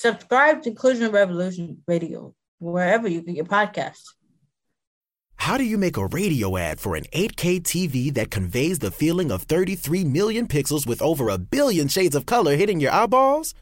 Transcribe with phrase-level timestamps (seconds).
[0.00, 4.14] Subscribe to Inclusion Revolution Radio wherever you get your podcasts.
[5.36, 9.30] How do you make a radio ad for an 8K TV that conveys the feeling
[9.30, 13.54] of 33 million pixels with over a billion shades of color hitting your eyeballs?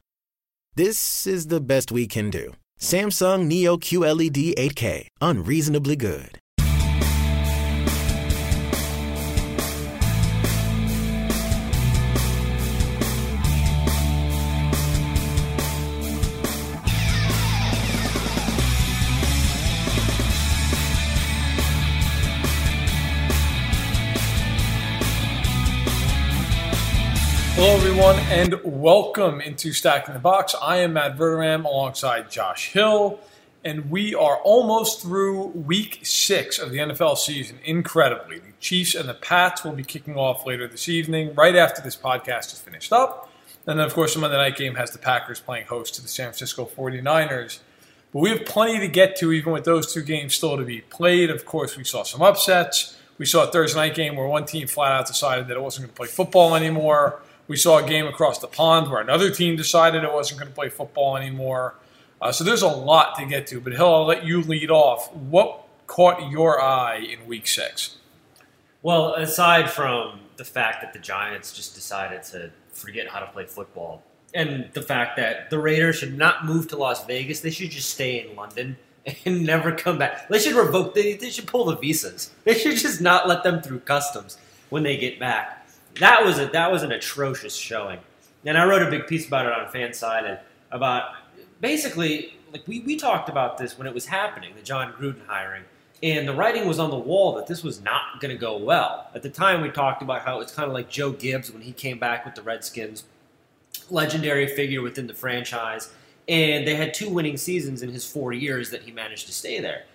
[0.77, 2.52] This is the best we can do.
[2.79, 6.39] Samsung Neo QLED 8K, unreasonably good.
[27.98, 30.54] Everyone, and welcome into Stacking the Box.
[30.62, 33.19] I am Matt Verderame alongside Josh Hill,
[33.64, 37.58] and we are almost through week six of the NFL season.
[37.64, 41.83] Incredibly, the Chiefs and the Pats will be kicking off later this evening, right after
[41.83, 43.33] this podcast is finished up.
[43.66, 46.06] And then, of course, the Monday night game has the Packers playing host to the
[46.06, 47.58] San Francisco 49ers.
[48.12, 50.83] But we have plenty to get to, even with those two games still to be
[50.83, 51.30] played.
[51.30, 52.96] Of course, we saw some upsets.
[53.18, 55.86] We saw a Thursday night game where one team flat out decided that it wasn't
[55.86, 57.22] going to play football anymore.
[57.48, 60.54] We saw a game across the pond where another team decided it wasn't going to
[60.54, 61.74] play football anymore.
[62.20, 63.60] Uh, so there's a lot to get to.
[63.60, 65.12] But Hill, I'll let you lead off.
[65.14, 67.96] What caught your eye in Week Six?
[68.82, 73.46] Well, aside from the fact that the Giants just decided to forget how to play
[73.46, 74.02] football,
[74.34, 77.90] and the fact that the Raiders should not move to Las Vegas, they should just
[77.90, 78.77] stay in London
[79.24, 80.28] and never come back.
[80.28, 80.94] They should revoke.
[80.94, 82.30] They, they should pull the visas.
[82.44, 84.36] They should just not let them through customs
[84.68, 85.58] when they get back
[85.98, 87.98] that was a that was an atrocious showing.
[88.44, 90.40] And I wrote a big piece about it on Fansided
[90.70, 91.12] about
[91.60, 95.64] basically like we, we talked about this when it was happening, the Jon Gruden hiring.
[96.02, 99.08] And the writing was on the wall that this was not going to go well.
[99.14, 101.72] At the time, we talked about how it's kind of like Joe Gibbs when he
[101.72, 103.05] came back with the Redskins,
[103.90, 105.92] legendary figure within the franchise.
[106.28, 109.60] And they had two winning seasons in his four years that he managed to stay
[109.60, 109.86] there.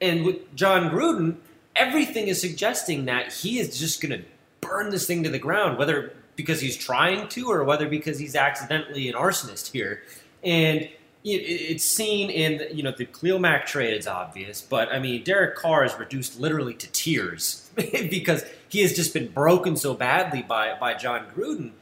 [0.00, 1.38] And with Jon Gruden,
[1.74, 4.28] everything is suggesting that he is just going to
[4.60, 8.36] burn this thing to the ground, whether because he's trying to or whether because he's
[8.36, 10.02] accidentally an arsonist here.
[10.44, 10.88] And
[11.24, 13.92] it's seen in you know the Khalil Mack trade.
[13.92, 18.94] It's obvious, but I mean Derek Carr is reduced literally to tears because he has
[18.94, 21.72] just been broken so badly by by Jon Gruden.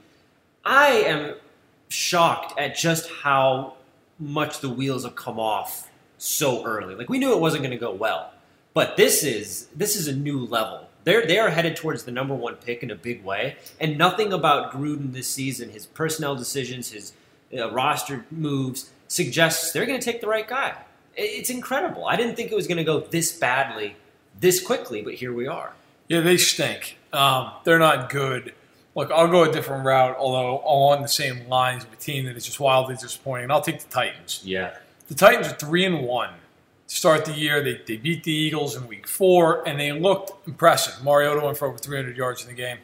[0.65, 1.35] I am
[1.89, 3.75] shocked at just how
[4.19, 6.95] much the wheels have come off so early.
[6.95, 8.33] Like we knew it wasn't going to go well,
[8.75, 12.35] but this is this is a new level they're they are headed towards the number
[12.35, 16.91] one pick in a big way, and nothing about Gruden this season, his personnel decisions,
[16.91, 17.13] his
[17.57, 20.75] uh, roster moves suggests they're going to take the right guy.
[21.15, 22.07] It's incredible.
[22.07, 23.95] I didn't think it was going to go this badly,
[24.41, 25.73] this quickly, but here we are.
[26.09, 26.99] Yeah, they stink.
[27.13, 28.53] Um, they're not good.
[28.97, 32.37] Look, I'll go a different route, although along the same lines of a team that
[32.37, 33.45] is just wildly disappointing.
[33.45, 34.43] And I'll take the Titans.
[34.45, 34.75] Yeah.
[35.07, 36.31] The Titans are three and one
[36.87, 37.63] start the year.
[37.63, 41.03] They, they beat the Eagles in week four, and they looked impressive.
[41.05, 42.79] Mariota went for over 300 yards in the game.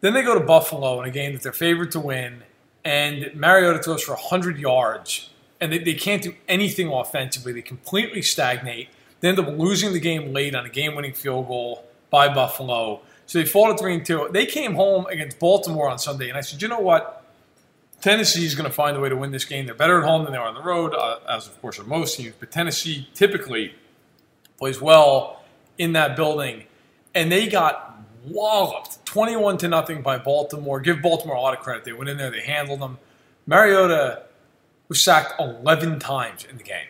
[0.00, 2.42] Then they go to Buffalo in a game that they're favored to win,
[2.84, 5.30] and Mariota throws for 100 yards,
[5.60, 7.52] and they, they can't do anything offensively.
[7.52, 8.88] They completely stagnate.
[9.20, 13.02] They end up losing the game late on a game winning field goal by Buffalo.
[13.26, 14.30] So they fall to 3 and 2.
[14.32, 17.21] They came home against Baltimore on Sunday, and I said, you know what?
[18.02, 19.64] Tennessee is going to find a way to win this game.
[19.64, 21.84] They're better at home than they are on the road, uh, as of course are
[21.84, 22.34] most teams.
[22.38, 23.74] But Tennessee typically
[24.58, 25.42] plays well
[25.78, 26.64] in that building,
[27.14, 27.96] and they got
[28.26, 30.80] walloped, twenty-one to nothing by Baltimore.
[30.80, 31.84] Give Baltimore a lot of credit.
[31.84, 32.98] They went in there, they handled them.
[33.46, 34.24] Mariota
[34.88, 36.88] was sacked eleven times in the game.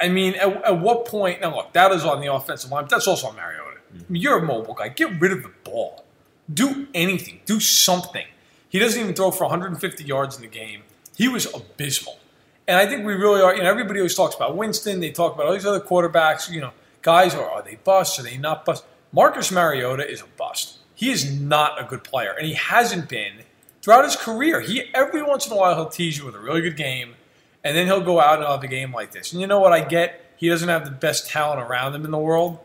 [0.00, 1.40] I mean, at, at what point?
[1.40, 3.78] Now, look, that is on the offensive line, but that's also on Mariota.
[3.90, 4.88] I mean, you're a mobile guy.
[4.88, 6.04] Get rid of the ball.
[6.52, 7.40] Do anything.
[7.46, 8.26] Do something.
[8.74, 10.82] He doesn't even throw for 150 yards in the game.
[11.16, 12.18] He was abysmal.
[12.66, 14.98] And I think we really are, you know, everybody always talks about Winston.
[14.98, 16.50] They talk about all these other quarterbacks.
[16.50, 18.18] You know, guys, are, are they busts?
[18.18, 18.84] Are they not busts?
[19.12, 20.78] Marcus Mariota is a bust.
[20.96, 23.44] He is not a good player, and he hasn't been
[23.80, 24.60] throughout his career.
[24.60, 27.14] He Every once in a while, he'll tease you with a really good game,
[27.62, 29.30] and then he'll go out and have a game like this.
[29.30, 29.72] And you know what?
[29.72, 32.58] I get he doesn't have the best talent around him in the world,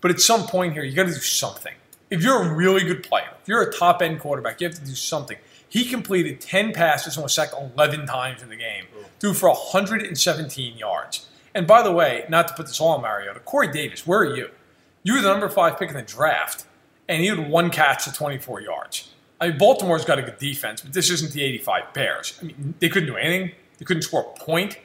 [0.00, 1.74] but at some point here, you got to do something.
[2.08, 4.84] If you're a really good player, if you're a top end quarterback, you have to
[4.84, 5.38] do something.
[5.68, 8.84] He completed 10 passes and was sacked 11 times in the game,
[9.18, 11.28] threw for 117 yards.
[11.54, 14.36] And by the way, not to put this all on Mariota, Corey Davis, where are
[14.36, 14.50] you?
[15.02, 16.66] You were the number five pick in the draft,
[17.08, 19.10] and he had one catch to 24 yards.
[19.40, 22.38] I mean, Baltimore's got a good defense, but this isn't the 85 Bears.
[22.40, 23.52] I mean, they couldn't do anything.
[23.78, 24.78] They couldn't score a point.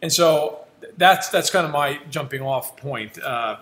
[0.00, 0.64] And so
[0.96, 3.58] that's that's kind of my jumping off point uh,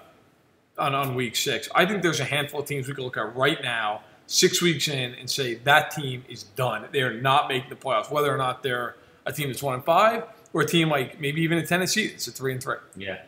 [0.80, 1.68] on, on week six.
[1.74, 4.88] I think there's a handful of teams we can look at right now six weeks
[4.88, 6.86] in and say that team is done.
[6.92, 8.96] They are not making the playoffs, whether or not they're
[9.26, 12.26] a team that's one and five, or a team like maybe even a Tennessee that's
[12.28, 12.76] a three and three.
[12.96, 13.18] Yeah.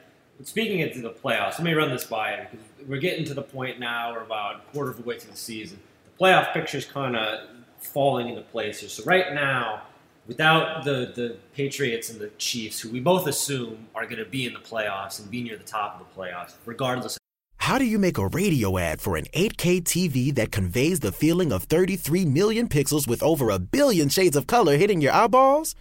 [0.42, 3.42] Speaking into the playoffs, let me run this by you because we're getting to the
[3.42, 4.12] point now.
[4.12, 5.78] We're about a quarter of the way through the season.
[6.04, 8.88] The playoff picture's kind of falling into place here.
[8.88, 9.82] So right now,
[10.26, 14.46] without the the Patriots and the Chiefs, who we both assume are going to be
[14.46, 17.18] in the playoffs and be near the top of the playoffs, regardless.
[17.62, 21.52] How do you make a radio ad for an 8K TV that conveys the feeling
[21.52, 25.76] of 33 million pixels with over a billion shades of color hitting your eyeballs?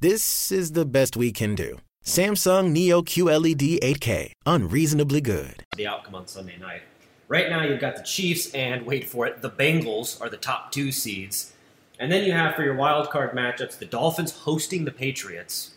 [0.00, 1.76] This is the best we can do.
[2.06, 5.66] Samsung Neo QLED 8K, unreasonably good.
[5.76, 6.80] The outcome on Sunday night.
[7.28, 10.72] Right now, you've got the Chiefs and wait for it, the Bengals are the top
[10.72, 11.52] two seeds.
[12.00, 15.74] And then you have for your wild card matchups the Dolphins hosting the Patriots.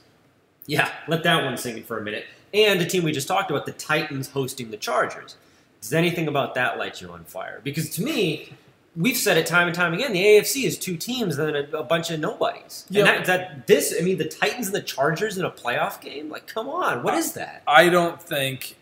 [0.67, 2.23] Yeah, let that one sink in for a minute.
[2.53, 5.35] And a team we just talked about, the Titans hosting the Chargers.
[5.81, 7.61] Does anything about that light you on fire?
[7.63, 8.53] Because to me,
[8.95, 10.11] we've said it time and time again.
[10.11, 12.85] The AFC is two teams and then a, a bunch of nobodies.
[12.89, 13.05] Yeah.
[13.05, 16.29] And that, that this, I mean, the Titans and the Chargers in a playoff game.
[16.29, 17.63] Like, come on, what is that?
[17.67, 18.75] I don't think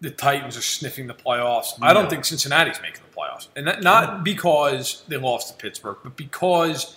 [0.00, 1.78] the Titans are sniffing the playoffs.
[1.80, 5.96] I don't think Cincinnati's making the playoffs, and that, not because they lost to Pittsburgh,
[6.02, 6.96] but because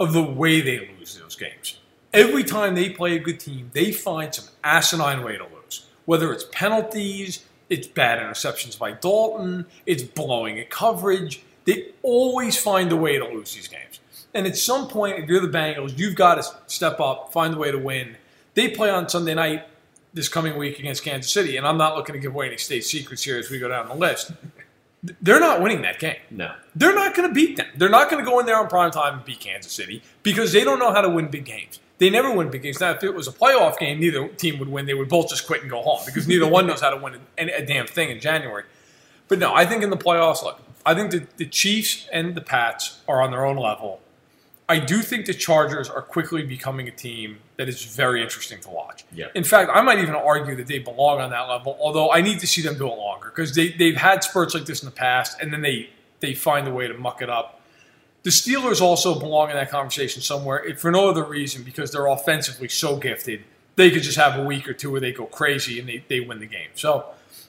[0.00, 1.78] of the way they lose those games.
[2.12, 5.86] Every time they play a good team, they find some asinine way to lose.
[6.04, 11.42] Whether it's penalties, it's bad interceptions by Dalton, it's blowing at coverage.
[11.64, 14.00] They always find a way to lose these games.
[14.34, 17.58] And at some point, if you're the Bengals, you've got to step up, find a
[17.58, 18.16] way to win.
[18.54, 19.66] They play on Sunday night
[20.12, 22.84] this coming week against Kansas City, and I'm not looking to give away any state
[22.84, 24.32] secrets here as we go down the list.
[25.22, 26.16] They're not winning that game.
[26.30, 26.54] No.
[26.76, 27.66] They're not going to beat them.
[27.76, 30.52] They're not going to go in there on prime time and beat Kansas City because
[30.52, 31.80] they don't know how to win big games.
[32.02, 32.80] They never win big games.
[32.80, 34.86] Now, if it was a playoff game, neither team would win.
[34.86, 37.20] They would both just quit and go home because neither one knows how to win
[37.38, 38.64] a, a damn thing in January.
[39.28, 42.40] But no, I think in the playoffs, look, I think the, the Chiefs and the
[42.40, 44.00] Pats are on their own level.
[44.68, 48.70] I do think the Chargers are quickly becoming a team that is very interesting to
[48.70, 49.04] watch.
[49.12, 49.28] Yeah.
[49.36, 52.40] In fact, I might even argue that they belong on that level, although I need
[52.40, 54.96] to see them do it longer because they, they've had spurts like this in the
[54.96, 57.60] past and then they, they find a way to muck it up.
[58.22, 62.68] The Steelers also belong in that conversation somewhere, for no other reason, because they're offensively
[62.68, 63.44] so gifted.
[63.74, 66.20] They could just have a week or two where they go crazy and they, they
[66.20, 66.68] win the game.
[66.74, 67.06] So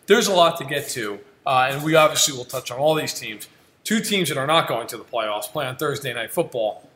[0.07, 3.13] there's a lot to get to, uh, and we obviously will touch on all these
[3.13, 3.47] teams.
[3.83, 6.89] Two teams that are not going to the playoffs play on Thursday Night Football.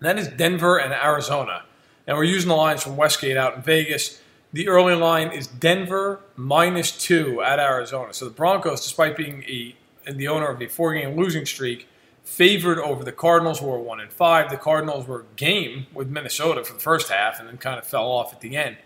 [0.00, 1.62] That is Denver and Arizona.
[2.06, 4.20] And we're using the lines from Westgate out in Vegas.
[4.52, 8.12] The early line is Denver minus two at Arizona.
[8.12, 9.74] So the Broncos, despite being a
[10.12, 11.88] the owner of a four-game losing streak,
[12.26, 14.50] favored over the Cardinals, who are one and five.
[14.50, 18.06] The Cardinals were game with Minnesota for the first half, and then kind of fell
[18.06, 18.76] off at the end.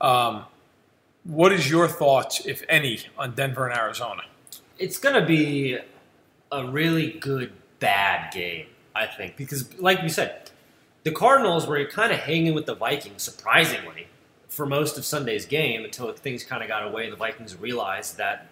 [0.00, 0.44] Um,
[1.24, 4.22] what is your thoughts, if any, on Denver and Arizona?
[4.78, 5.78] it's going to be
[6.50, 10.50] a really good bad game, I think, because like you said,
[11.04, 14.08] the Cardinals were kind of hanging with the Vikings surprisingly
[14.48, 17.04] for most of Sunday's game until things kind of got away.
[17.04, 18.46] and The Vikings realized that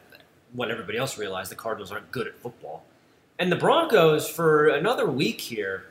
[0.52, 2.84] what everybody else realized, the Cardinals aren't good at football.
[3.42, 5.86] And the Broncos for another week here.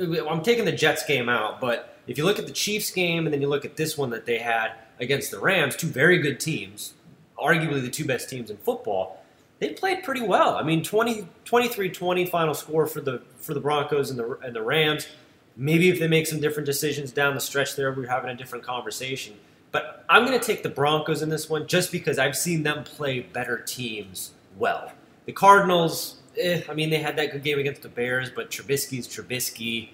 [0.00, 3.34] I'm taking the Jets game out, but if you look at the Chiefs game and
[3.34, 6.40] then you look at this one that they had against the Rams, two very good
[6.40, 6.94] teams,
[7.38, 9.22] arguably the two best teams in football,
[9.58, 10.56] they played pretty well.
[10.56, 14.62] I mean, 20, 23-20 final score for the for the Broncos and the and the
[14.62, 15.08] Rams.
[15.54, 18.64] Maybe if they make some different decisions down the stretch there, we're having a different
[18.64, 19.34] conversation.
[19.70, 22.84] But I'm going to take the Broncos in this one just because I've seen them
[22.84, 24.92] play better teams well.
[25.24, 29.08] The Cardinals, eh, I mean, they had that good game against the Bears, but Trubisky's
[29.08, 29.90] Trubisky.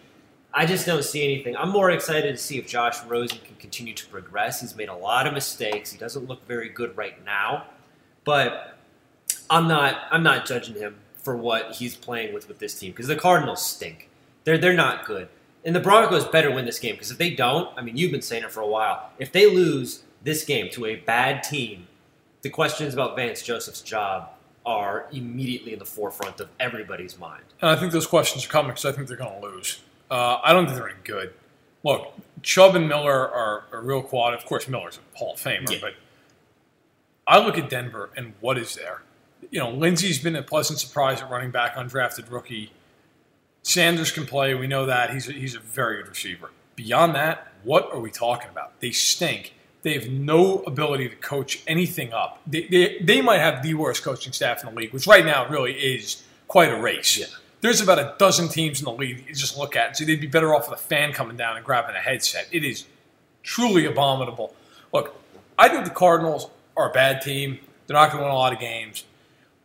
[0.52, 1.56] I just don't see anything.
[1.56, 4.60] I'm more excited to see if Josh Rosen can continue to progress.
[4.60, 5.92] He's made a lot of mistakes.
[5.92, 7.66] He doesn't look very good right now,
[8.24, 8.78] but
[9.50, 9.98] I'm not.
[10.10, 13.64] I'm not judging him for what he's playing with with this team because the Cardinals
[13.64, 14.08] stink.
[14.44, 15.28] They're they're not good,
[15.64, 18.22] and the Broncos better win this game because if they don't, I mean, you've been
[18.22, 19.10] saying it for a while.
[19.18, 21.86] If they lose this game to a bad team,
[22.42, 24.30] the questions about Vance Joseph's job
[24.68, 27.42] are immediately in the forefront of everybody's mind.
[27.62, 29.80] And I think those questions are coming because I think they're going to lose.
[30.10, 31.32] Uh, I don't think they're any good.
[31.84, 34.34] Look, Chubb and Miller are a real quad.
[34.34, 35.78] Of course, Miller's a Hall of Famer, Yeah.
[35.80, 35.94] but
[37.26, 39.00] I look at Denver and what is there?
[39.50, 42.72] You know, Lindsay's been a pleasant surprise at running back, undrafted rookie.
[43.62, 44.54] Sanders can play.
[44.54, 45.14] We know that.
[45.14, 46.50] He's a, he's a very good receiver.
[46.76, 48.78] Beyond that, what are we talking about?
[48.80, 49.54] They stink.
[49.82, 52.40] They have no ability to coach anything up.
[52.46, 55.48] They, they, they might have the worst coaching staff in the league, which right now
[55.48, 57.16] really is quite a race.
[57.16, 57.26] Yeah.
[57.60, 60.20] There's about a dozen teams in the league you just look at and see they'd
[60.20, 62.48] be better off with a fan coming down and grabbing a headset.
[62.52, 62.86] It is
[63.42, 64.54] truly abominable.
[64.92, 65.14] Look,
[65.58, 67.58] I think the Cardinals are a bad team.
[67.86, 69.04] They're not going to win a lot of games.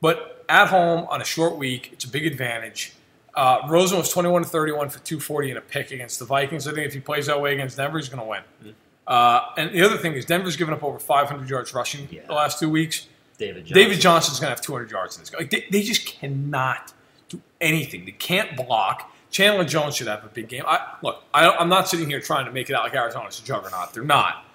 [0.02, 2.94] But at home on a short week, it's a big advantage.
[3.36, 6.68] Uh, Rosen was 21 to 31 for 240 and a pick against the Vikings.
[6.68, 8.76] I think if he plays that way against Denver, he's going to win.
[9.08, 12.22] Uh, and the other thing is, Denver's given up over 500 yards rushing Yeah.
[12.28, 13.08] the last two weeks.
[13.38, 13.76] David Johnson.
[13.76, 15.40] David Johnson's going to have 200 yards in this game.
[15.42, 16.94] Like, they, they just cannot
[17.30, 18.06] do anything.
[18.06, 19.12] They can't block.
[19.32, 20.64] Chandler Jones should have a big game.
[20.68, 23.44] I, look, I, I'm not sitting here trying to make it out like Arizona's a
[23.44, 23.94] juggernaut.
[23.94, 24.46] They're not.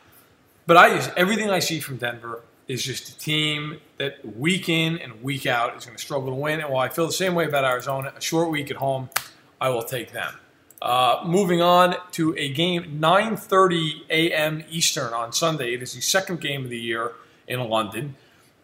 [0.66, 4.98] But I just everything I see from Denver is just a team that week in
[4.98, 6.60] and week out is going to struggle to win.
[6.60, 9.08] And while I feel the same way about Arizona, a short week at home,
[9.60, 10.34] I will take them.
[10.80, 14.64] Uh, moving on to a game 9:30 a.m.
[14.70, 15.74] Eastern on Sunday.
[15.74, 17.12] It is the second game of the year
[17.48, 18.14] in London.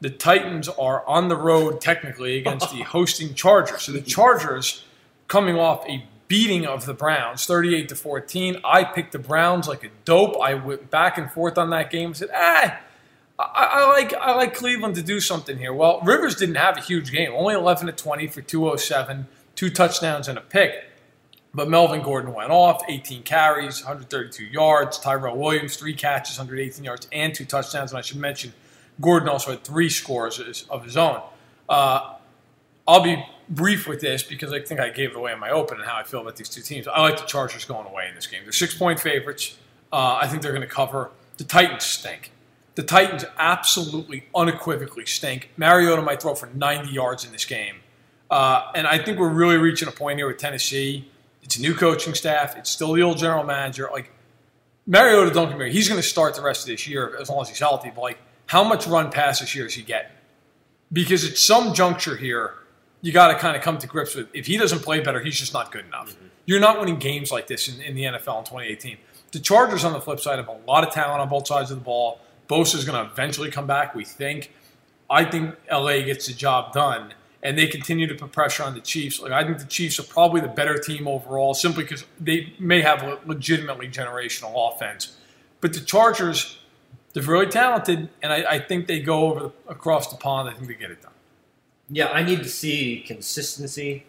[0.00, 3.82] The Titans are on the road technically against the hosting Chargers.
[3.82, 4.84] So the Chargers
[5.26, 8.58] coming off a beating of the Browns, 38 to 14.
[8.64, 10.40] I picked the Browns like a dope.
[10.40, 12.14] I went back and forth on that game.
[12.14, 12.78] Said, ah,
[13.38, 15.72] I, I like I like Cleveland to do something here.
[15.72, 20.28] Well, Rivers didn't have a huge game, only 11 to 20 for 207, two touchdowns
[20.28, 20.90] and a pick.
[21.54, 24.98] But Melvin Gordon went off, 18 carries, 132 yards.
[24.98, 27.92] Tyrell Williams, three catches, 118 yards, and two touchdowns.
[27.92, 28.52] And I should mention,
[29.00, 31.22] Gordon also had three scores of his own.
[31.68, 32.14] Uh,
[32.86, 35.78] I'll be brief with this because I think I gave it away in my open
[35.78, 36.88] and how I feel about these two teams.
[36.88, 38.42] I like the Chargers going away in this game.
[38.42, 39.56] They're six point favorites.
[39.92, 41.12] Uh, I think they're going to cover.
[41.36, 42.32] The Titans stink.
[42.74, 45.50] The Titans absolutely, unequivocally stink.
[45.56, 47.76] Mariota might throw for 90 yards in this game.
[48.30, 51.08] Uh, and I think we're really reaching a point here with Tennessee.
[51.44, 52.56] It's a new coaching staff.
[52.56, 53.88] It's still the old general manager.
[53.92, 54.10] Like,
[54.86, 57.28] Mariota, don't get me wrong, he's going to start the rest of this year as
[57.28, 57.92] long as he's healthy.
[57.94, 60.10] But, like, how much run pass this year is he getting?
[60.92, 62.54] Because at some juncture here,
[63.00, 65.38] you got to kind of come to grips with if he doesn't play better, he's
[65.38, 66.10] just not good enough.
[66.10, 66.26] Mm-hmm.
[66.46, 68.96] You're not winning games like this in, in the NFL in 2018.
[69.32, 71.78] The Chargers, on the flip side, have a lot of talent on both sides of
[71.78, 72.20] the ball.
[72.48, 74.52] Bosa is going to eventually come back, we think.
[75.10, 78.80] I think LA gets the job done, and they continue to put pressure on the
[78.80, 79.20] Chiefs.
[79.20, 82.80] Like I think the Chiefs are probably the better team overall, simply because they may
[82.80, 85.16] have a legitimately generational offense.
[85.60, 86.58] But the Chargers,
[87.12, 90.48] they're really talented, and I, I think they go over the, across the pond.
[90.48, 91.12] I think they get it done.
[91.90, 94.04] Yeah, I need to see consistency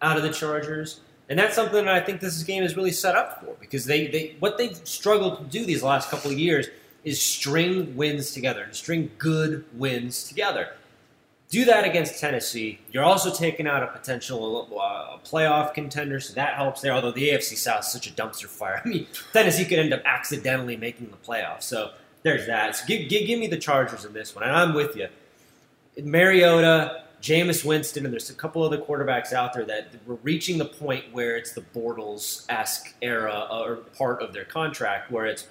[0.00, 1.00] out of the Chargers.
[1.28, 4.06] And that's something that I think this game is really set up for because they,
[4.06, 6.68] they what they've struggled to do these last couple of years
[7.02, 10.68] is string wins together and string good wins together.
[11.48, 12.80] Do that against Tennessee.
[12.90, 16.92] You're also taking out a potential uh, playoff contender, so that helps there.
[16.92, 18.82] Although the AFC South is such a dumpster fire.
[18.84, 21.62] I mean, Tennessee could end up accidentally making the playoffs.
[21.62, 21.92] So
[22.24, 22.74] there's that.
[22.76, 25.08] So give, give, give me the Chargers in this one, and I'm with you.
[26.02, 30.64] Mariota, Jameis Winston, and there's a couple other quarterbacks out there that we're reaching the
[30.64, 35.46] point where it's the Bortles esque era or part of their contract where it's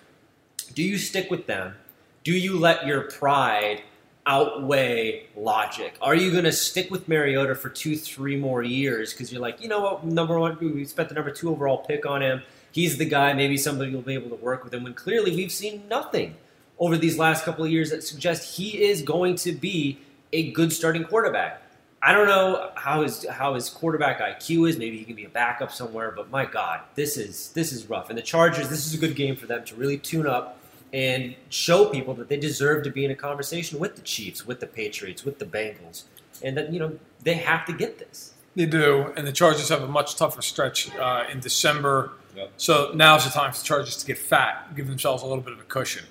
[0.74, 1.76] do you stick with them?
[2.24, 3.84] Do you let your pride
[4.26, 5.96] outweigh logic?
[6.02, 9.62] Are you going to stick with Mariota for two, three more years because you're like,
[9.62, 12.42] you know what, number one, we spent the number two overall pick on him.
[12.72, 13.34] He's the guy.
[13.34, 14.84] Maybe somebody will be able to work with him.
[14.84, 16.36] When clearly we've seen nothing
[16.80, 20.00] over these last couple of years that suggest he is going to be
[20.34, 21.62] a good starting quarterback.
[22.02, 24.78] I don't know how his how his quarterback IQ is.
[24.78, 26.14] Maybe he can be a backup somewhere.
[26.16, 28.10] But my God, this is this is rough.
[28.10, 30.60] And the Chargers, this is a good game for them to really tune up
[30.94, 34.60] and show people that they deserve to be in a conversation with the Chiefs, with
[34.60, 36.04] the Patriots, with the Bengals,
[36.42, 38.34] and that you know they have to get this.
[38.56, 42.14] They do, and the Chargers have a much tougher stretch uh, in December.
[42.36, 42.52] Yep.
[42.58, 45.54] So now's the time for the Chargers to get fat, give themselves a little bit
[45.54, 46.06] of a cushion.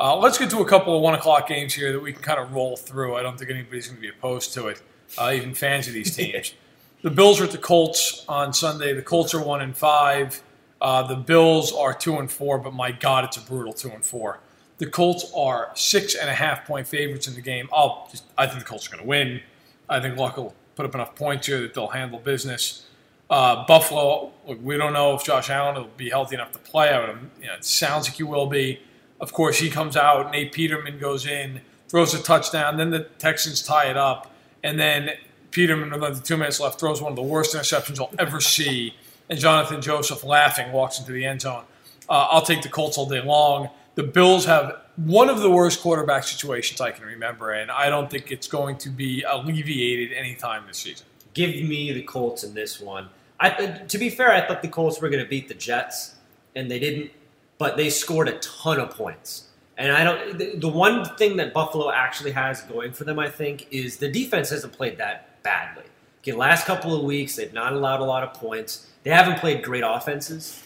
[0.00, 2.38] Uh, let's get to a couple of one o'clock games here that we can kind
[2.38, 3.16] of roll through.
[3.16, 4.80] I don't think anybody's going to be opposed to it,
[5.16, 6.54] uh, even fans of these teams.
[7.02, 8.92] the Bills are at the Colts on Sunday.
[8.92, 10.40] The Colts are one and five.
[10.80, 14.04] Uh, the Bills are two and four, but my God, it's a brutal two and
[14.04, 14.40] four.
[14.78, 17.68] The Colts are six and a half point favorites in the game.
[17.72, 19.40] I'll just, I think the Colts are going to win.
[19.88, 22.86] I think Luck will put up enough points here that they'll handle business.
[23.28, 24.32] Uh, Buffalo,
[24.62, 26.96] we don't know if Josh Allen will be healthy enough to play.
[26.96, 28.80] Would, you know, it sounds like he will be.
[29.20, 30.30] Of course, he comes out.
[30.30, 32.76] Nate Peterman goes in, throws a touchdown.
[32.76, 34.32] Then the Texans tie it up,
[34.62, 35.10] and then
[35.50, 38.94] Peterman, with under two minutes left, throws one of the worst interceptions you'll ever see.
[39.30, 41.64] And Johnathan Joseph, laughing, walks into the end zone.
[42.08, 43.68] Uh, I'll take the Colts all day long.
[43.94, 48.10] The Bills have one of the worst quarterback situations I can remember, and I don't
[48.10, 51.06] think it's going to be alleviated anytime this season.
[51.34, 53.08] Give me the Colts in this one.
[53.38, 56.16] I, to be fair, I thought the Colts were going to beat the Jets,
[56.56, 57.10] and they didn't.
[57.58, 59.48] But they scored a ton of points.
[59.76, 60.38] And I don't.
[60.38, 64.08] The, the one thing that Buffalo actually has going for them, I think, is the
[64.08, 65.84] defense hasn't played that badly.
[66.22, 68.90] Okay, last couple of weeks they've not allowed a lot of points.
[69.08, 70.62] They haven't played great offenses.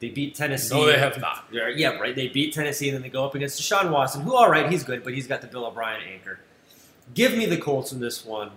[0.00, 0.74] They beat Tennessee.
[0.74, 1.46] No, they have not.
[1.50, 2.14] Yeah, right.
[2.14, 4.84] They beat Tennessee, and then they go up against Deshaun Watson, who, all right, he's
[4.84, 6.38] good, but he's got the Bill O'Brien anchor.
[7.14, 8.50] Give me the Colts in this one,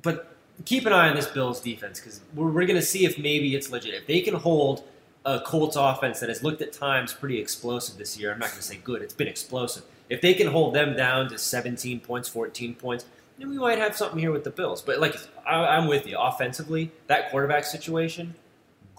[0.00, 0.34] but
[0.64, 3.54] keep an eye on this Bills defense because we're, we're going to see if maybe
[3.54, 3.92] it's legit.
[3.92, 4.82] If they can hold
[5.26, 8.62] a Colts offense that has looked at times pretty explosive this year, I'm not going
[8.62, 9.82] to say good, it's been explosive.
[10.08, 13.04] If they can hold them down to 17 points, 14 points,
[13.36, 14.80] then we might have something here with the Bills.
[14.80, 18.36] But like I, I'm with you, offensively, that quarterback situation,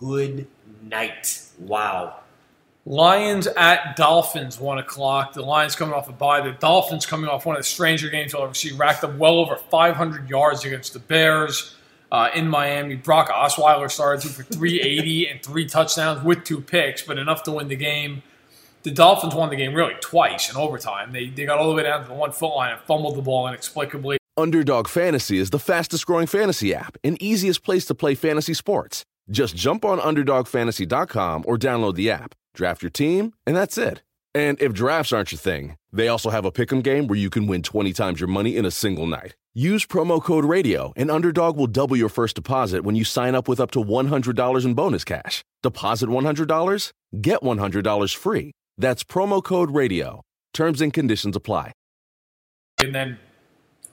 [0.02, 0.48] good
[0.82, 1.48] night.
[1.60, 2.18] Wow.
[2.86, 5.34] Lions at Dolphins, one o'clock.
[5.34, 6.42] The Lions coming off a bye.
[6.42, 8.72] The Dolphins coming off one of the stranger games I'll ever see.
[8.72, 11.76] Racked up well over 500 yards against the Bears
[12.12, 12.96] uh, in Miami.
[12.96, 17.68] Brock Osweiler started for 380 and three touchdowns with two picks, but enough to win
[17.68, 18.24] the game.
[18.82, 21.12] The Dolphins won the game really twice in overtime.
[21.12, 23.22] They, they got all the way down to the one foot line and fumbled the
[23.22, 24.18] ball inexplicably.
[24.36, 29.06] Underdog Fantasy is the fastest growing fantasy app and easiest place to play fantasy sports.
[29.30, 34.02] Just jump on UnderdogFantasy.com or download the app, draft your team, and that's it.
[34.34, 37.48] And if drafts aren't your thing, they also have a pick'em game where you can
[37.48, 39.36] win 20 times your money in a single night.
[39.54, 43.50] Use promo code RADIO, and Underdog will double your first deposit when you sign up
[43.50, 45.44] with up to $100 in bonus cash.
[45.62, 48.52] Deposit $100, get $100 free.
[48.78, 50.22] That's promo code RADIO.
[50.54, 51.74] Terms and conditions apply.
[52.82, 53.20] And then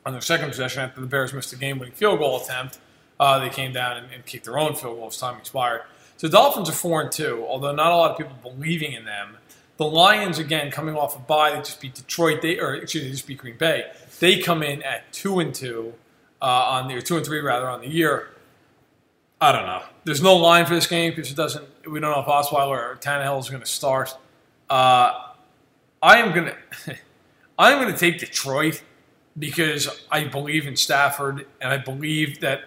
[0.06, 2.78] on their second possession, after the Bears missed a game winning field goal attempt,
[3.20, 5.82] uh, they came down and, and, kicked their own field goal as time expired.
[6.16, 9.36] So Dolphins are 4 and 2, although not a lot of people believing in them.
[9.76, 13.08] The Lions, again, coming off a bye, they just beat Detroit, they, or excuse me,
[13.08, 13.90] they just beat Green Bay.
[14.18, 15.92] They come in at 2 and 2
[16.42, 18.30] uh, on the, 2 and 3 rather, on the year.
[19.40, 19.82] I don't know.
[20.04, 21.64] There's no line for this game because it doesn't.
[21.88, 24.16] We don't know if Osweiler or Tannehill is going to start.
[24.68, 25.12] Uh,
[26.02, 26.46] I am going
[26.84, 26.96] to.
[27.58, 28.82] I'm going to take Detroit
[29.38, 32.62] because I believe in Stafford and I believe that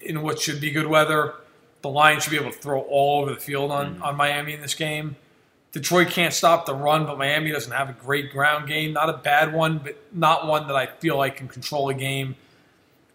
[0.00, 1.34] in what should be good weather,
[1.82, 4.02] the Lions should be able to throw all over the field on, mm.
[4.02, 5.16] on Miami in this game.
[5.72, 8.94] Detroit can't stop the run, but Miami doesn't have a great ground game.
[8.94, 12.34] Not a bad one, but not one that I feel like can control a game.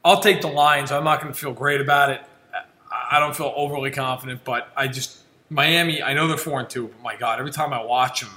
[0.06, 0.92] I'll take the Lions.
[0.92, 2.22] I'm not going to feel great about it.
[3.12, 5.20] I don't feel overly confident, but I just
[5.50, 6.02] Miami.
[6.02, 8.30] I know they're four and two, but my God, every time I watch them,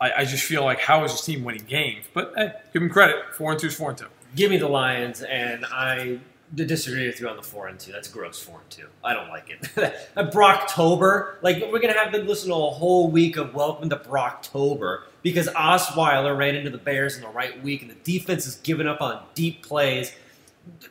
[0.00, 2.04] I, I just feel like how is this team winning games?
[2.12, 3.16] But hey, give them credit.
[3.34, 4.06] Four and two is four and two.
[4.36, 6.18] Give me the Lions, and I
[6.54, 7.92] disagree with you on the four and two.
[7.92, 8.86] That's gross four and two.
[9.04, 9.60] I don't like it.
[10.32, 15.02] Brocktober, like we're gonna have to listen to a whole week of Welcome to Brocktober
[15.22, 18.86] because Osweiler ran into the Bears in the right week, and the defense is giving
[18.86, 20.12] up on deep plays.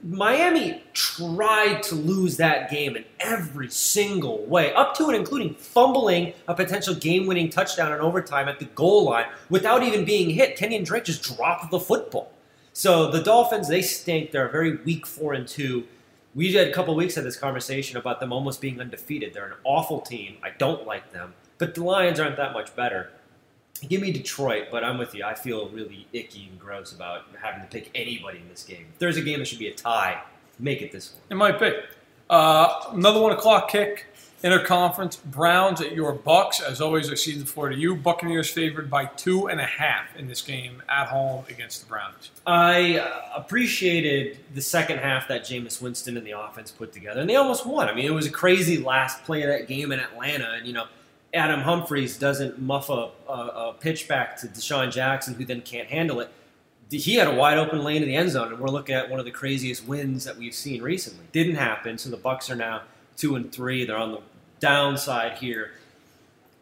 [0.03, 6.33] Miami tried to lose that game in every single way, up to and including fumbling
[6.47, 10.57] a potential game-winning touchdown in overtime at the goal line without even being hit.
[10.57, 12.31] Kenyon Drake just dropped the football.
[12.77, 14.29] So the Dolphins, they stink.
[14.29, 15.87] They're a very weak four and two.
[16.35, 19.33] We had a couple weeks of this conversation about them almost being undefeated.
[19.33, 20.37] They're an awful team.
[20.43, 23.09] I don't like them, but the Lions aren't that much better.
[23.89, 25.23] Give me Detroit, but I'm with you.
[25.23, 28.85] I feel really icky and gross about having to pick anybody in this game.
[28.93, 30.21] If there's a game that should be a tie,
[30.59, 31.21] make it this one.
[31.31, 31.73] It might be.
[32.29, 34.05] Uh, another one o'clock kick.
[34.43, 36.61] Interconference Browns at your Bucks.
[36.61, 37.95] As always, I see the floor to you.
[37.95, 42.29] Buccaneers favored by two and a half in this game at home against the Browns.
[42.45, 43.03] I
[43.35, 47.65] appreciated the second half that Jameis Winston and the offense put together, and they almost
[47.65, 47.89] won.
[47.89, 50.73] I mean, it was a crazy last play of that game in Atlanta, and you
[50.73, 50.85] know,
[51.33, 55.89] Adam Humphries doesn't muff a, a, a pitch back to DeSean Jackson, who then can't
[55.89, 56.29] handle it.
[56.91, 59.19] He had a wide open lane in the end zone, and we're looking at one
[59.19, 61.25] of the craziest wins that we've seen recently.
[61.31, 62.83] Didn't happen, so the Bucks are now
[63.17, 63.83] two and three.
[63.85, 64.21] They're on the
[64.59, 65.71] downside here.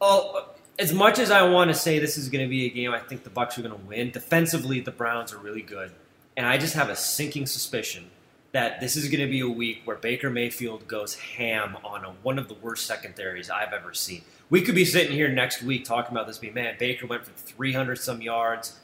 [0.02, 2.92] Oh, as much as I want to say this is going to be a game,
[2.92, 4.12] I think the Bucks are going to win.
[4.12, 5.92] Defensively, the Browns are really good,
[6.36, 8.10] and I just have a sinking suspicion
[8.56, 12.12] that this is going to be a week where Baker Mayfield goes ham on a,
[12.24, 14.22] one of the worst secondaries I've ever seen.
[14.50, 16.76] We could be sitting here next week talking about this being man.
[16.80, 18.80] Baker went for 300 some yards,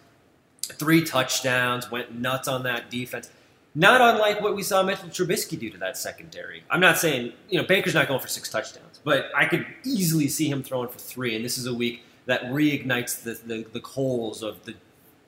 [0.62, 3.30] three touchdowns, went nuts on that defense.
[3.74, 6.64] Not unlike what we saw Mitchell Trubisky do to that secondary.
[6.70, 10.28] I'm not saying, you know, Baker's not going for six touchdowns, but I could easily
[10.28, 11.36] see him throwing for three.
[11.36, 14.76] And this is a week that reignites the, the, the coals of the,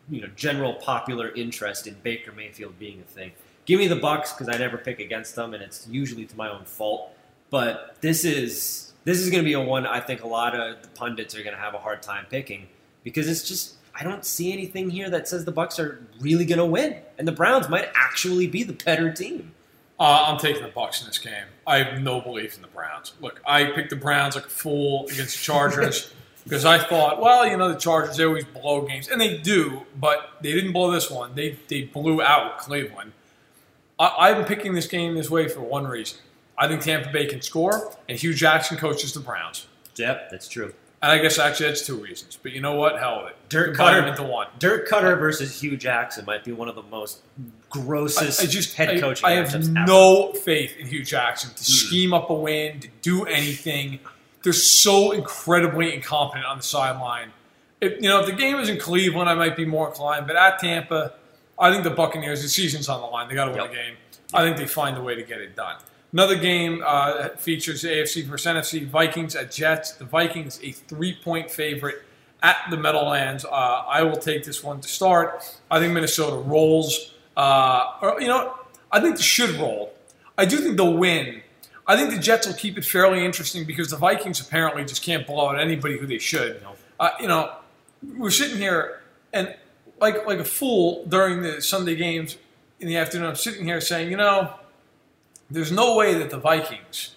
[0.10, 3.32] you know, general popular interest in Baker Mayfield being a thing.
[3.66, 6.50] Give me the Bucks because I never pick against them, and it's usually to my
[6.50, 7.16] own fault.
[7.50, 10.82] But this is this is going to be a one I think a lot of
[10.82, 12.68] the pundits are going to have a hard time picking
[13.04, 16.60] because it's just I don't see anything here that says the Bucks are really going
[16.60, 19.54] to win, and the Browns might actually be the better team.
[20.00, 21.46] Uh, I'm taking the Bucks in this game.
[21.68, 23.14] I have no belief in the Browns.
[23.22, 26.12] Look, I picked the Browns like a fool against the Chargers
[26.44, 29.84] because I thought, well, you know, the Chargers they always blow games, and they do,
[30.00, 31.36] but they didn't blow this one.
[31.36, 33.12] They they blew out Cleveland.
[34.00, 36.18] I, I've been picking this game this way for one reason.
[36.58, 39.68] I think Tampa Bay can score, and Hue Jackson coaches the Browns.
[39.96, 40.74] Yep, that's true.
[41.04, 42.40] And I guess actually that's two reasons.
[42.42, 42.98] But you know what?
[42.98, 43.36] Hell of it.
[43.50, 44.48] Dirk Combine Koetter- into one.
[44.58, 47.20] Dirk Koetter versus Hue Jackson might be one of the most
[47.70, 49.86] grossest I, I just head I- coaching I, have matchups ever.
[49.86, 51.62] no faith in Hue Jackson to Hmm.
[51.64, 54.00] scheme up a win, to do anything.
[54.44, 57.34] They're so incredibly incompetent on the sideline.
[57.82, 60.26] If you know, if the game is in Cleveland, I might be more inclined.
[60.26, 61.14] But at Tampa,
[61.60, 62.42] I think the Buccaneers.
[62.42, 63.28] The season's on the line.
[63.28, 63.70] They got to win Yep.
[63.72, 63.96] the game.
[64.34, 65.76] I think they find a way to get it done.
[66.14, 68.88] Another game uh, features AFC versus NFC.
[68.88, 69.94] Vikings at Jets.
[69.94, 72.04] The Vikings a three-point favorite
[72.44, 73.46] at the Meadowlands.
[73.46, 75.44] Uh, I will take this one to start.
[75.72, 77.16] I think Minnesota rolls.
[77.36, 78.54] Uh, or you know,
[78.92, 79.92] I think they should roll.
[80.38, 81.42] I do think they'll win.
[81.88, 85.26] I think the Jets will keep it fairly interesting because the Vikings apparently just can't
[85.26, 86.64] blow out anybody who they should.
[87.00, 87.56] Uh, you know,
[88.18, 89.02] we're sitting here
[89.34, 89.56] and
[90.00, 92.38] like like a fool during the Sunday games
[92.80, 93.30] in the afternoon.
[93.30, 94.54] I'm sitting here saying, you know,
[95.54, 97.16] there's no way that the Vikings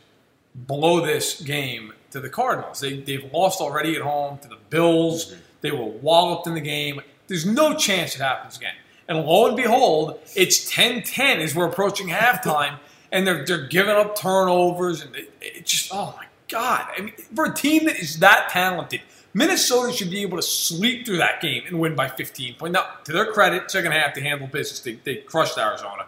[0.55, 2.81] blow this game to the Cardinals.
[2.81, 5.27] They, they've lost already at home to the Bills.
[5.27, 5.41] Mm-hmm.
[5.63, 7.01] They were walloped in the game.
[7.29, 8.75] There's no chance it happens again.
[9.09, 12.79] And lo and behold, it's 10-10 as we're approaching halftime,
[13.13, 15.03] and they're, they're giving up turnovers.
[15.03, 16.87] And it, it just, oh my God.
[16.97, 19.01] I mean, for a team that is that talented,
[19.33, 22.75] Minnesota should be able to sleep through that game and win by 15 points.
[22.75, 24.81] Now, to their credit, second half, they handled business.
[24.81, 26.07] They, they crushed Arizona.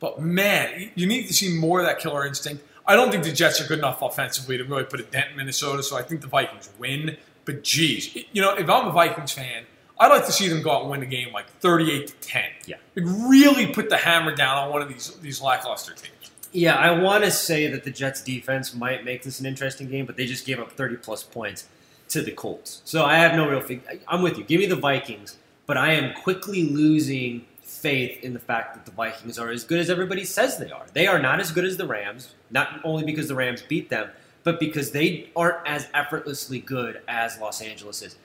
[0.00, 2.64] But man, you need to see more of that killer instinct.
[2.86, 5.36] I don't think the Jets are good enough offensively to really put a dent in
[5.36, 7.16] Minnesota, so I think the Vikings win.
[7.44, 9.64] But geez, you know, if I'm a Vikings fan,
[9.98, 12.42] I'd like to see them go out and win the game like 38 to 10.
[12.66, 12.76] Yeah.
[12.96, 16.14] Like really put the hammer down on one of these these lackluster teams.
[16.52, 20.06] Yeah, I want to say that the Jets defense might make this an interesting game,
[20.06, 21.68] but they just gave up 30 plus points
[22.08, 22.82] to the Colts.
[22.84, 23.62] So I have no real.
[24.08, 24.44] I'm with you.
[24.44, 25.36] Give me the Vikings,
[25.66, 27.44] but I am quickly losing
[27.80, 30.86] faith in the fact that the Vikings are as good as everybody says they are.
[30.92, 34.10] They are not as good as the Rams, not only because the Rams beat them,
[34.44, 38.16] but because they aren't as effortlessly good as Los Angeles is.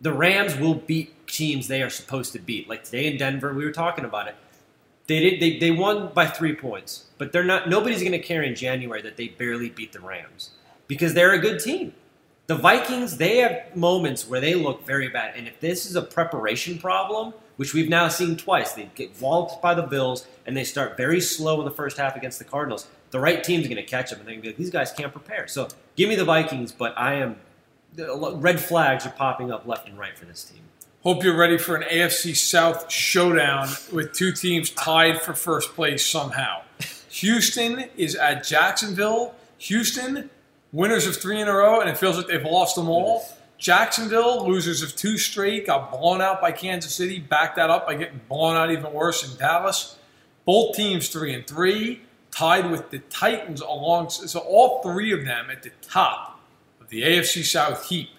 [0.00, 2.68] The Rams will beat teams they are supposed to beat.
[2.68, 4.34] Like today in Denver, we were talking about it.
[5.06, 5.40] They did.
[5.40, 7.68] They, they won by three points, but they're not.
[7.68, 10.50] Nobody's going to care in January that they barely beat the Rams
[10.88, 11.92] because they're a good team.
[12.46, 16.02] The Vikings, they have moments where they look very bad, and if this is a
[16.02, 20.64] preparation problem, which we've now seen twice, they get walloped by the Bills and they
[20.64, 22.88] start very slow in the first half against the Cardinals.
[23.10, 24.92] The right team's going to catch them, and they're going to be like, "These guys
[24.92, 27.36] can't prepare." So give me the Vikings, but I am
[27.96, 30.62] red flags are popping up left and right for this team.
[31.02, 36.04] Hope you're ready for an AFC South showdown with two teams tied for first place
[36.04, 36.62] somehow.
[37.10, 39.34] Houston is at Jacksonville.
[39.58, 40.30] Houston,
[40.72, 43.24] winners of three in a row, and it feels like they've lost them all.
[43.58, 47.94] Jacksonville, losers of two straight, got blown out by Kansas City, backed that up by
[47.94, 49.96] getting blown out even worse in Dallas.
[50.44, 54.10] Both teams three and three, tied with the Titans along.
[54.10, 56.40] So all three of them at the top
[56.80, 58.10] of the AFC South heap.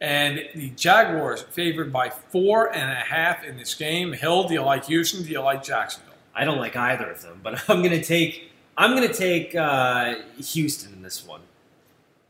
[0.00, 4.12] And the Jaguars favored by four and a half in this game.
[4.12, 5.22] Hill, do you like Houston?
[5.22, 6.14] Do you like Jacksonville?
[6.34, 10.94] I don't like either of them, but I'm gonna take I'm gonna take uh, Houston
[10.94, 11.40] in this one.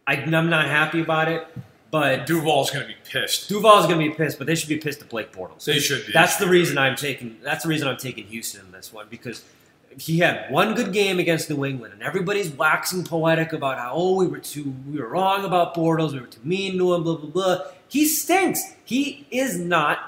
[0.06, 1.46] I, I'm not happy about it,
[1.92, 3.50] but Duval's going to be pissed.
[3.50, 5.64] Duval's gonna be pissed, but they should be pissed at Blake Bortles.
[5.64, 6.12] They should be.
[6.12, 7.36] That's the reason I'm taking.
[7.42, 9.44] That's the reason I'm taking Houston in this one because
[9.98, 14.16] he had one good game against New England, and everybody's waxing poetic about how oh
[14.16, 17.16] we were too we were wrong about Bortles, we were too mean to him, blah
[17.16, 17.58] blah blah.
[17.88, 18.72] He stinks.
[18.86, 19.98] He is not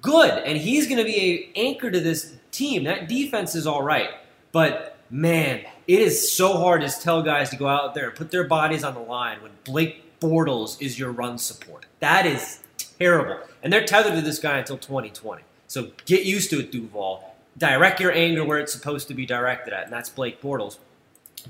[0.00, 2.84] good, and he's going to be a anchor to this team.
[2.84, 4.08] That defense is all right,
[4.50, 8.30] but man, it is so hard to tell guys to go out there and put
[8.30, 11.84] their bodies on the line when Blake Bortles is your run support.
[12.00, 12.60] That is
[12.98, 15.42] terrible, and they're tethered to this guy until 2020.
[15.66, 17.34] So get used to it, Duval.
[17.58, 20.78] Direct your anger where it's supposed to be directed at, and that's Blake Bortles.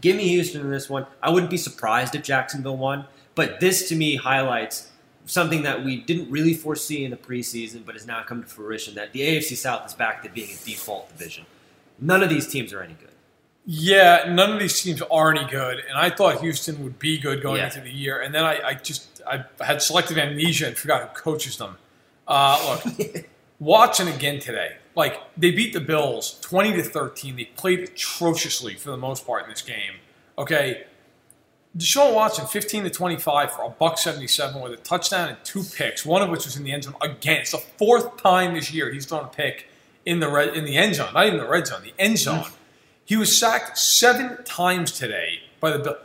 [0.00, 1.06] Give me Houston in this one.
[1.22, 3.04] I wouldn't be surprised if Jacksonville won,
[3.36, 4.90] but this to me highlights
[5.24, 8.96] something that we didn't really foresee in the preseason, but has now come to fruition
[8.96, 11.46] that the AFC South is back to being a default division.
[12.00, 13.10] None of these teams are any good.
[13.66, 17.42] Yeah, none of these teams are any good, and I thought Houston would be good
[17.42, 17.66] going Yeah.
[17.66, 21.14] into the year, and then I, I just I had selective amnesia and forgot who
[21.20, 21.78] coaches them.
[22.28, 23.26] Uh, look,
[23.60, 27.36] watching again today, like they beat the Bills twenty to thirteen.
[27.36, 29.94] They played atrociously for the most part in this game.
[30.36, 30.84] Okay,
[31.76, 36.04] Deshaun Watson, 15 to 25 for a buck 77 with a touchdown and two picks,
[36.04, 36.94] one of which was in the end zone.
[37.00, 39.68] Again, it's the fourth time this year he's thrown a pick
[40.04, 42.44] in the red, in the end zone, not even the red zone, the end zone.
[43.04, 45.96] He was sacked seven times today by the Bill.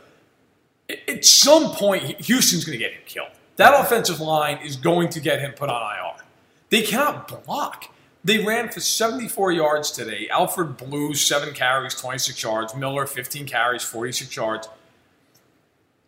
[1.08, 3.30] At some point, Houston's going to get him killed.
[3.56, 6.24] That offensive line is going to get him put on IR.
[6.70, 7.86] They cannot block.
[8.22, 10.28] They ran for 74 yards today.
[10.30, 12.74] Alfred Blue, seven carries, 26 yards.
[12.74, 14.68] Miller, 15 carries, 46 yards.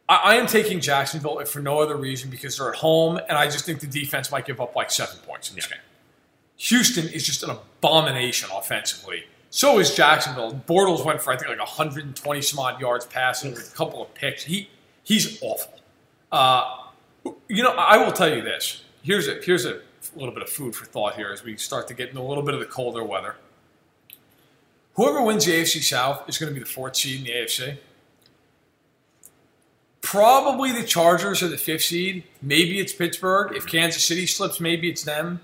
[0.08, 3.46] I, I am taking Jacksonville for no other reason because they're at home, and I
[3.46, 5.78] just think the defense might give up like seven points in this game.
[6.56, 9.24] Houston is just an abomination offensively.
[9.54, 10.62] So is Jacksonville.
[10.66, 14.12] Bortles went for I think like 120 some odd yards passing, with a couple of
[14.14, 14.44] picks.
[14.44, 14.70] He
[15.02, 15.78] he's awful.
[16.32, 16.86] Uh,
[17.48, 18.82] you know, I will tell you this.
[19.02, 19.82] Here's a here's a
[20.16, 22.42] little bit of food for thought here as we start to get into a little
[22.42, 23.36] bit of the colder weather.
[24.94, 27.76] Whoever wins the AFC South is going to be the fourth seed in the AFC.
[30.00, 32.24] Probably the Chargers are the fifth seed.
[32.40, 33.54] Maybe it's Pittsburgh.
[33.54, 35.42] If Kansas City slips, maybe it's them.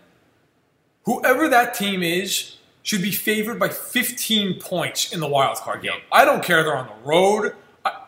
[1.05, 2.58] Whoever that team is
[2.88, 6.01] should be favored by 15 points in the wild card game.
[6.11, 7.55] I don't care they're on the road.
[7.85, 8.05] I,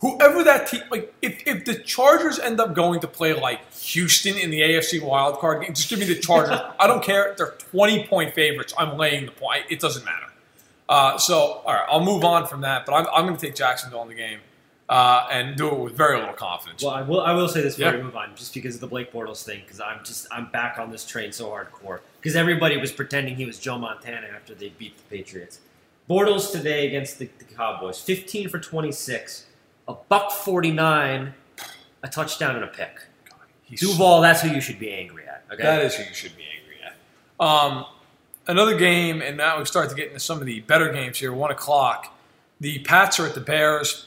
[0.00, 4.38] whoever that team, like if, if the Chargers end up going to play like Houston
[4.38, 6.58] in the AFC wild card game, just give me the Chargers.
[6.80, 7.34] I don't care.
[7.36, 8.72] They're 20 point favorites.
[8.78, 9.64] I'm laying the point.
[9.68, 10.32] It doesn't matter.
[10.88, 13.56] Uh, so, all right, I'll move on from that, but I'm, I'm going to take
[13.56, 14.38] Jacksonville in the game
[14.88, 16.82] uh, and do it with very little confidence.
[16.82, 17.20] Well, I will.
[17.20, 17.98] I will say this before Yeah.
[17.98, 20.78] we move on, just because of the Blake Bortles thing, because I'm just I'm back
[20.78, 22.00] on this train so hardcore.
[22.20, 25.60] Because everybody was pretending he was Joe Montana after they beat the Patriots.
[26.08, 29.44] Bortles today against the, the Cowboys, 15 for 26,
[29.88, 31.34] a buck 49,
[32.02, 33.02] a touchdown and a pick.
[33.64, 35.44] He's- Duval, that's who you should be angry at.
[35.52, 35.62] Okay.
[35.62, 37.44] That is who you should be angry at.
[37.46, 37.84] Um,
[38.46, 41.30] another game, and now we start to get into some of the better games here.
[41.32, 42.16] One o'clock.
[42.58, 44.06] The Pats are at the Bears.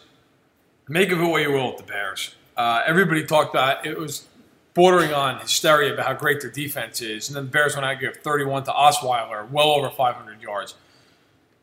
[0.87, 2.35] Make of it what you will with the Bears.
[2.57, 4.27] Uh, everybody talked about it was
[4.73, 7.91] bordering on hysteria about how great their defense is, and then the Bears went out
[7.91, 10.75] and gave 31 to Osweiler, well over 500 yards.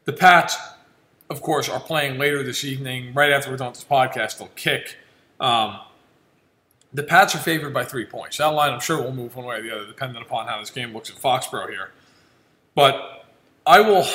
[0.05, 0.57] The Pats,
[1.31, 4.39] of course, are playing later this evening, right after we're done with this podcast.
[4.39, 4.97] They'll kick.
[5.41, 5.81] Um,
[6.93, 8.39] the Pats are favored by three points.
[8.39, 10.71] That line, I'm sure, will move one way or the other, depending upon how this
[10.71, 11.91] game looks at Foxborough here.
[12.75, 13.27] But
[13.67, 14.07] I will,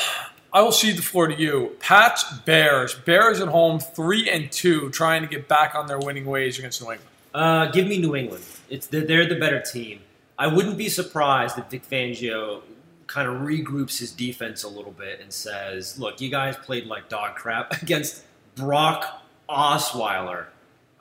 [0.54, 1.76] I will cede the floor to you.
[1.80, 6.26] Pats, Bears, Bears at home, three and two, trying to get back on their winning
[6.26, 7.10] ways against New England.
[7.34, 8.44] Uh, give me New England.
[8.70, 10.02] It's they're, they're the better team.
[10.38, 12.62] I wouldn't be surprised if Vic Fangio
[13.08, 17.10] kind of regroups his defense a little bit and says, "Look, you guys played like
[17.10, 18.24] dog crap against
[18.56, 20.46] Brock Osweiler.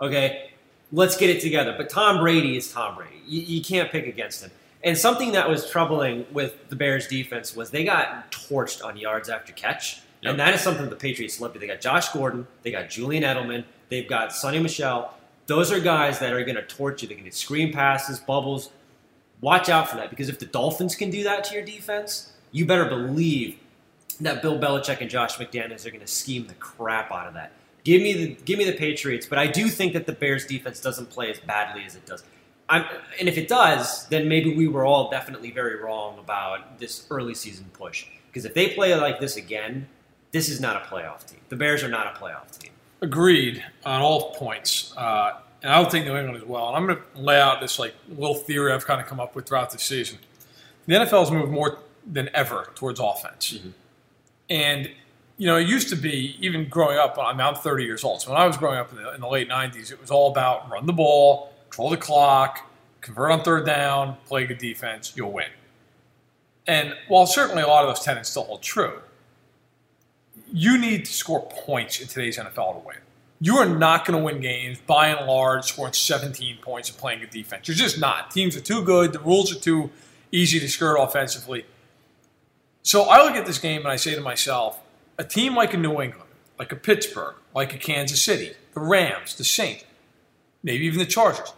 [0.00, 0.52] Okay,
[0.92, 3.20] let's get it together." But Tom Brady is Tom Brady.
[3.26, 4.50] You, you can't pick against him.
[4.84, 9.28] And something that was troubling with the Bears defense was they got torched on yards
[9.28, 10.00] after catch.
[10.22, 10.30] Yep.
[10.30, 11.58] And that is something the Patriots love.
[11.58, 15.16] They got Josh Gordon, they got Julian Edelman, they've got Sony Michel.
[15.46, 17.08] Those are guys that are going to torch you.
[17.08, 18.70] They can get screen passes, bubbles.
[19.40, 22.64] Watch out for that because if the Dolphins can do that to your defense, you
[22.64, 23.58] better believe
[24.20, 27.52] that Bill Belichick and Josh McDaniels are going to scheme the crap out of that.
[27.84, 30.80] Give me the give me the Patriots, but I do think that the Bears defense
[30.80, 32.22] doesn't play as badly as it does.
[32.72, 32.86] I'm,
[33.20, 37.34] and if it does, then maybe we were all definitely very wrong about this early
[37.34, 38.06] season push.
[38.28, 39.86] Because if they play like this again,
[40.30, 41.40] this is not a playoff team.
[41.50, 42.70] The Bears are not a playoff team.
[43.02, 44.94] Agreed on all points.
[44.96, 46.68] Uh, and I'll take New England as well.
[46.68, 49.36] And I'm going to lay out this like little theory I've kind of come up
[49.36, 50.18] with throughout the season.
[50.86, 51.78] The NFL has moved more
[52.10, 53.58] than ever towards offense.
[54.48, 54.90] And,
[55.36, 58.22] you know, it used to be, even growing up, I mean, I'm 30 years old.
[58.22, 60.30] So when I was growing up in the, in the late 90s, it was all
[60.30, 65.32] about run the ball, control the clock, convert on third down, play good defense, you'll
[65.32, 65.48] win.
[66.66, 69.00] And while certainly a lot of those tenets still hold true,
[70.52, 72.98] you need to score points in today's NFL to win.
[73.40, 77.20] You are not going to win games by and large scoring 17 points and playing
[77.20, 77.66] good defense.
[77.66, 78.30] You're just not.
[78.30, 79.14] Teams are too good.
[79.14, 79.90] The rules are too
[80.30, 81.64] easy to skirt offensively.
[82.82, 84.78] So I look at this game and I say to myself,
[85.18, 89.34] a team like a New England, like a Pittsburgh, like a Kansas City, the Rams,
[89.34, 89.84] the Saints,
[90.62, 91.54] maybe even the Chargers,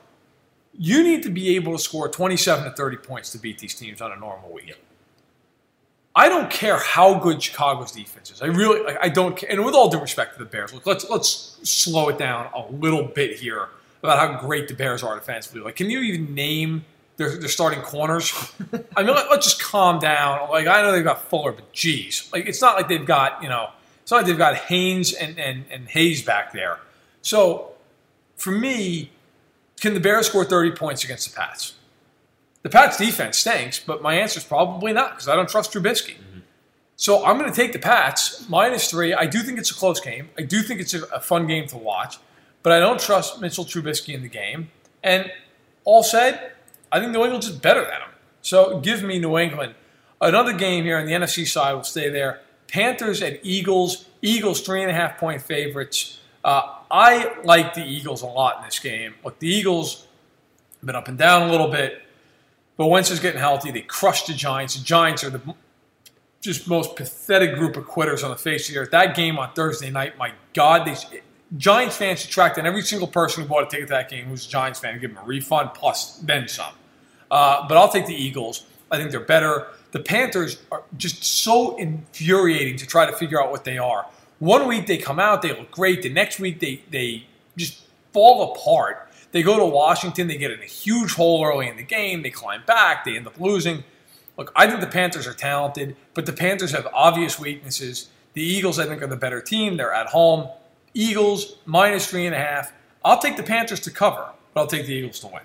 [0.79, 4.01] you need to be able to score 27 to 30 points to beat these teams
[4.01, 4.75] on a normal week.
[6.17, 8.41] I don't care how good Chicago's defense is.
[8.41, 9.51] I really, like, I don't care.
[9.51, 12.71] And with all due respect to the Bears, look, let's let's slow it down a
[12.71, 13.69] little bit here
[14.03, 15.61] about how great the Bears are defensively.
[15.61, 16.85] Like, can you even name
[17.17, 18.33] their, their starting corners?
[18.97, 20.51] I mean, let, let's just calm down.
[20.51, 23.49] Like, I know they've got Fuller, but geez, like it's not like they've got you
[23.49, 23.71] know,
[24.03, 26.79] it's not like they've got Haynes and and, and Hayes back there.
[27.23, 27.73] So,
[28.37, 29.11] for me,
[29.81, 31.75] can the Bears score thirty points against the Pats?
[32.63, 36.15] The Pats defense stinks, but my answer is probably not because I don't trust Trubisky.
[36.15, 36.39] Mm-hmm.
[36.97, 39.13] So I'm going to take the Pats minus three.
[39.13, 40.31] I do think it's a close game.
[40.39, 42.19] I do think it's a, a fun game to watch,
[42.63, 44.71] but I don't trust Mitchell Trubisky in the game.
[45.03, 45.31] And
[45.85, 46.53] all said,
[46.91, 48.09] I think New England's just better than him.
[48.41, 49.75] So give me New England.
[50.21, 52.41] Another game here on the NFC side will stay there.
[52.69, 54.07] Panthers at Eagles.
[54.23, 56.21] Eagles three and a half point favorites.
[56.44, 59.14] Uh, I like the Eagles a lot in this game.
[59.24, 60.07] Look, the Eagles
[60.80, 62.02] have been up and down a little bit.
[62.76, 63.70] But Wentz is getting healthy.
[63.70, 64.76] They crushed the Giants.
[64.76, 65.54] The Giants are the
[66.40, 68.90] just most pathetic group of quitters on the face of the earth.
[68.90, 70.96] That game on Thursday night, my God, they
[71.57, 74.26] Giants fans should track down every single person who bought a ticket to that game
[74.26, 76.74] who's a Giants fan and give them a refund plus then some.
[77.30, 78.66] Uh, but I'll take the Eagles.
[78.90, 79.68] I think they're better.
[79.92, 84.07] The Panthers are just so infuriating to try to figure out what they are.
[84.44, 86.02] One week they come out, they look great.
[86.02, 87.26] The next week they they
[87.57, 87.80] just
[88.12, 89.09] fall apart.
[89.33, 92.28] They go to Washington, they get in a huge hole early in the game, they
[92.28, 93.85] climb back, they end up losing.
[94.37, 98.11] Look, I think the Panthers are talented, but the Panthers have obvious weaknesses.
[98.35, 99.78] The Eagles, I think, are the better team.
[99.78, 100.50] They're at home.
[100.92, 102.70] Eagles minus three and a half.
[103.02, 105.44] I'll take the Panthers to cover, but I'll take the Eagles to win.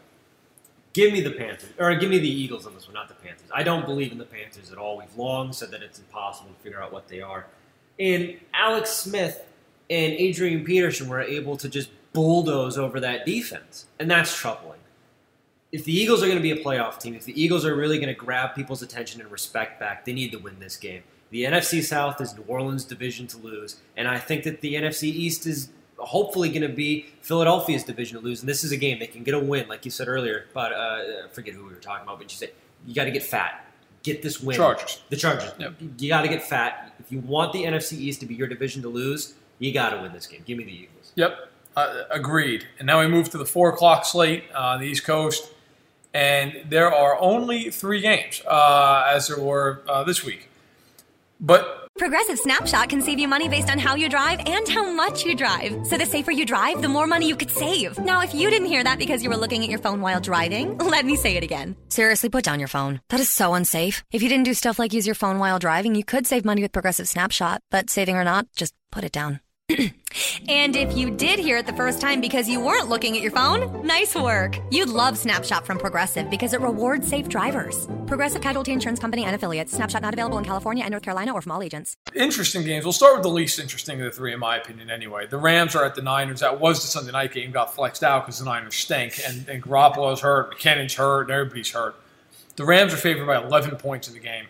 [0.92, 3.48] Give me the Panthers, or give me the Eagles on this one, not the Panthers.
[3.56, 4.98] I don't believe in the Panthers at all.
[4.98, 7.46] We've long said that it's impossible to figure out what they are.
[8.00, 9.46] And Alex Smith
[9.90, 14.80] and Adrian Peterson were able to just bulldoze over that defense, and that's troubling.
[15.72, 17.98] If the Eagles are going to be a playoff team, if the Eagles are really
[17.98, 21.04] going to grab people's attention and respect back, they need to win this game.
[21.30, 25.04] The NFC South is New Orleans' division to lose, and I think that the NFC
[25.04, 28.40] East is hopefully going to be Philadelphia's division to lose.
[28.40, 30.46] And this is a game they can get a win, like you said earlier.
[30.54, 32.52] But uh, I forget who we were talking about, but you said
[32.86, 33.66] you got to get fat,
[34.04, 34.58] get this win.
[34.58, 35.02] Chargers.
[35.10, 35.52] The Chargers.
[35.58, 35.76] Yep.
[35.98, 36.94] You got to get fat.
[37.00, 40.02] If you want the NFC East to be your division to lose, you got to
[40.02, 40.42] win this game.
[40.46, 41.12] Give me the Eagles.
[41.16, 42.66] Yep, uh, agreed.
[42.80, 45.52] And now we move to the four o'clock slate on the East Coast,
[46.14, 50.50] and there are only three games, uh, as there were uh, this week.
[51.40, 55.26] But Progressive Snapshot can save you money based on how you drive and how much
[55.26, 55.86] you drive.
[55.86, 58.00] So the safer you drive, the more money you could save.
[58.00, 60.78] Now, if you didn't hear that because you were looking at your phone while driving,
[60.96, 61.76] let me say it again.
[61.90, 63.02] Seriously, put down your phone.
[63.10, 64.02] That is so unsafe.
[64.14, 66.62] If you didn't do stuff like use your phone while driving, you could save money
[66.62, 67.62] with Progressive Snapshot.
[67.70, 69.42] But saving or not, just put it down.
[70.50, 73.32] and if you did hear it the first time because you weren't looking at your
[73.32, 74.58] phone, nice work.
[74.72, 77.88] You'd love Snapshot from Progressive because it rewards safe drivers.
[78.08, 79.72] Progressive Casualty Insurance Company and affiliates.
[79.72, 81.96] Snapshot not available in California and North Carolina or from all agents.
[82.16, 82.84] interesting games.
[82.84, 85.28] We'll start with the least interesting of the three, in my opinion, anyway.
[85.28, 86.40] The Rams are at the Niners.
[86.40, 89.62] That was the Sunday night game, got flexed out because the Niners stink, and, and
[89.62, 91.96] Garoppolo's hurt, McKinnon's hurt, and everybody's hurt.
[92.56, 94.46] The Rams are favored by 11 points in the game.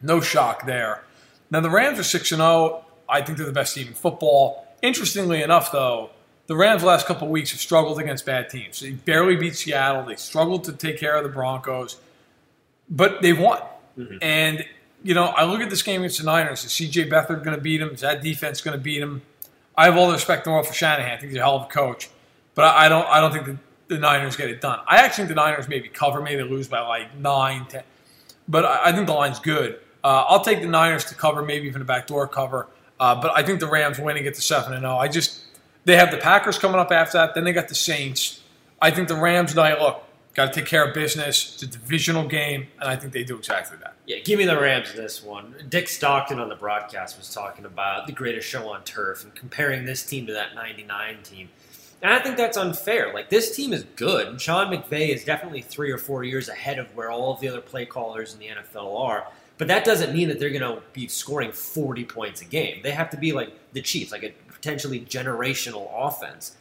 [0.00, 1.04] No shock there.
[1.50, 2.85] Now, the Rams are 6 0.
[3.08, 4.66] I think they're the best team in football.
[4.82, 6.10] Interestingly enough, though,
[6.46, 8.80] the Rams the last couple of weeks have struggled against bad teams.
[8.80, 10.04] They barely beat Seattle.
[10.04, 11.96] They struggled to take care of the Broncos,
[12.88, 13.60] but they've won.
[14.22, 14.64] And,
[15.02, 16.64] you know, I look at this game against the Niners.
[16.64, 17.90] Is CJ Beathard going to beat him?
[17.90, 19.22] Is that defense going to beat him?
[19.76, 21.12] I have all the respect in the world for Shanahan.
[21.12, 22.08] I think he's a hell of a coach.
[22.54, 24.80] But I I don't, I don't think the, the Niners get it done.
[24.86, 26.22] I actually think the Niners maybe cover.
[26.22, 27.82] Maybe they lose by like nine, ten.
[28.48, 29.80] But I, I think the line's good.
[30.04, 32.68] Uh, I'll take the Niners to cover, maybe even a backdoor cover.
[32.98, 34.96] Uh, but I think the Rams win and get to 7 and 0.
[34.96, 35.40] I just,
[35.84, 37.34] they have the Packers coming up after that.
[37.34, 38.40] Then they got the Saints.
[38.80, 40.02] I think the Rams tonight, look,
[40.34, 41.54] got to take care of business.
[41.54, 43.94] It's a divisional game, and I think they do exactly that.
[44.06, 45.54] Yeah, give me the Rams in this one.
[45.68, 49.86] Dick Stockton on the broadcast was talking about the greatest show on turf and comparing
[49.86, 51.48] this team to that 99 team.
[52.02, 53.14] And I think that's unfair.
[53.14, 54.28] Like, this team is good.
[54.28, 57.48] And Sean McVay is definitely three or four years ahead of where all of the
[57.48, 59.26] other play callers in the NFL are.
[59.58, 62.80] But that doesn't mean that they're going to be scoring 40 points a game.
[62.82, 66.56] They have to be like the Chiefs, like a potentially generational offense.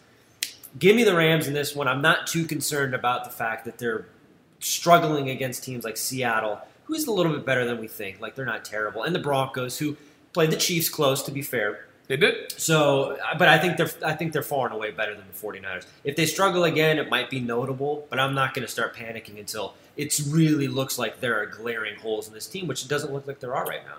[0.77, 1.87] Give me the Rams in this one.
[1.87, 4.07] I'm not too concerned about the fact that they're
[4.59, 8.21] struggling against teams like Seattle, who's a little bit better than we think.
[8.21, 9.97] Like they're not terrible, and the Broncos, who
[10.33, 11.84] played the Chiefs close, to be fair.
[12.07, 12.51] They did.
[12.51, 15.85] So, but I think they're I think they're far and away better than the 49ers.
[16.03, 19.39] If they struggle again, it might be notable, but I'm not going to start panicking
[19.39, 23.11] until it really looks like there are glaring holes in this team, which it doesn't
[23.11, 23.97] look like there are right now.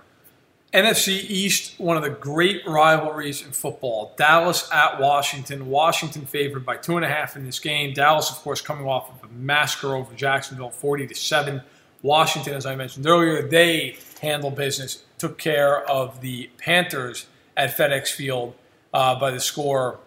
[0.72, 4.14] NFC East, one of the great rivalries in football.
[4.16, 5.68] Dallas at Washington.
[5.70, 7.92] Washington favored by two and a half in this game.
[7.92, 11.62] Dallas, of course, coming off of a massacre over Jacksonville, forty to seven.
[12.02, 18.08] Washington, as I mentioned earlier, they handled business, took care of the Panthers at FedEx
[18.08, 18.54] Field
[18.92, 19.98] uh, by the score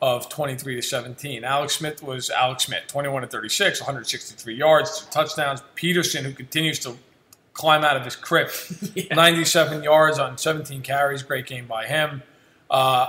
[0.00, 1.44] of 23 to 17.
[1.44, 5.62] Alex Smith was Alex Smith, 21 to 36, 163 yards, two touchdowns.
[5.74, 6.96] Peterson, who continues to
[7.52, 8.72] climb out of his crypt,
[9.10, 11.22] 97 yards on 17 carries.
[11.22, 12.22] Great game by him.
[12.70, 13.08] Uh,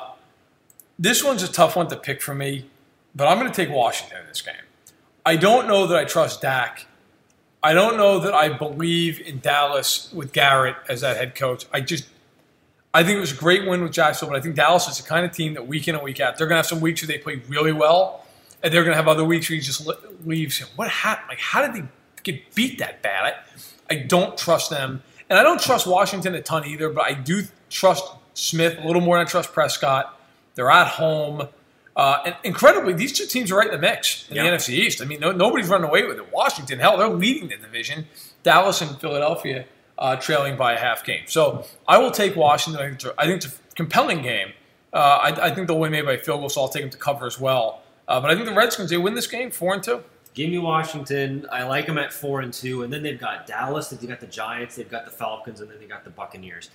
[0.97, 2.65] this one's a tough one to pick for me,
[3.15, 4.55] but I'm going to take Washington in this game.
[5.25, 6.87] I don't know that I trust Dak.
[7.61, 11.65] I don't know that I believe in Dallas with Garrett as that head coach.
[11.71, 12.07] I just
[12.93, 15.07] I think it was a great win with Jacksonville, but I think Dallas is the
[15.07, 17.01] kind of team that week in and week out, they're going to have some weeks
[17.01, 18.25] where they play really well,
[18.63, 19.87] and they're going to have other weeks where you just
[20.25, 20.57] leave.
[20.75, 21.29] What happened?
[21.29, 21.87] Like, how did they
[22.23, 23.35] get beat that bad?
[23.89, 26.89] I, I don't trust them, and I don't trust Washington a ton either.
[26.89, 30.19] But I do trust Smith a little more than I trust Prescott.
[30.55, 31.47] They're at home,
[31.95, 34.43] uh, and incredibly, these two teams are right in the mix in Yeah.
[34.43, 35.01] the NFC East.
[35.01, 36.33] I mean, no, nobody's running away with it.
[36.33, 38.07] Washington, hell, they're leading the division.
[38.41, 39.65] Dallas and Philadelphia
[39.99, 41.23] uh, trailing by a half game.
[41.27, 42.81] So I will take Washington.
[42.81, 44.53] I think, it's a, think it's a compelling game,
[44.91, 46.97] Uh, I, I, think they'll win maybe by field goal, so I'll take them to
[46.97, 47.83] cover as well.
[48.07, 50.03] Uh, but I think the Redskins they win this game four and two.
[50.33, 51.45] Give me Washington.
[51.51, 53.89] I like them at four and two, and then they've got Dallas.
[53.89, 54.77] They've got the Giants.
[54.77, 56.69] They've got the Falcons, and then they got the Buccaneers.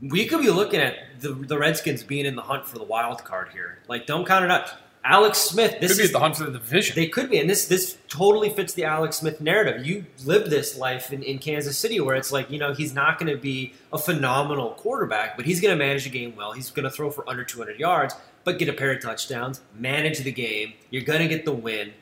[0.00, 3.24] We could be looking at the, the Redskins being in the hunt for the wild
[3.24, 3.78] card here.
[3.88, 4.72] Like, don't count it out.
[5.04, 5.80] Alex Smith.
[5.80, 6.94] This could be is, the hunt for the division.
[6.96, 9.86] They could be, and this this totally fits the Alex Smith narrative.
[9.86, 13.18] You lived this life in, in Kansas City, where it's like you know he's not
[13.18, 16.52] going to be a phenomenal quarterback, but he's going to manage the game well.
[16.52, 20.20] He's going to throw for under 200 yards, but get a pair of touchdowns, manage
[20.20, 20.72] the game.
[20.90, 21.92] You're going to get the win.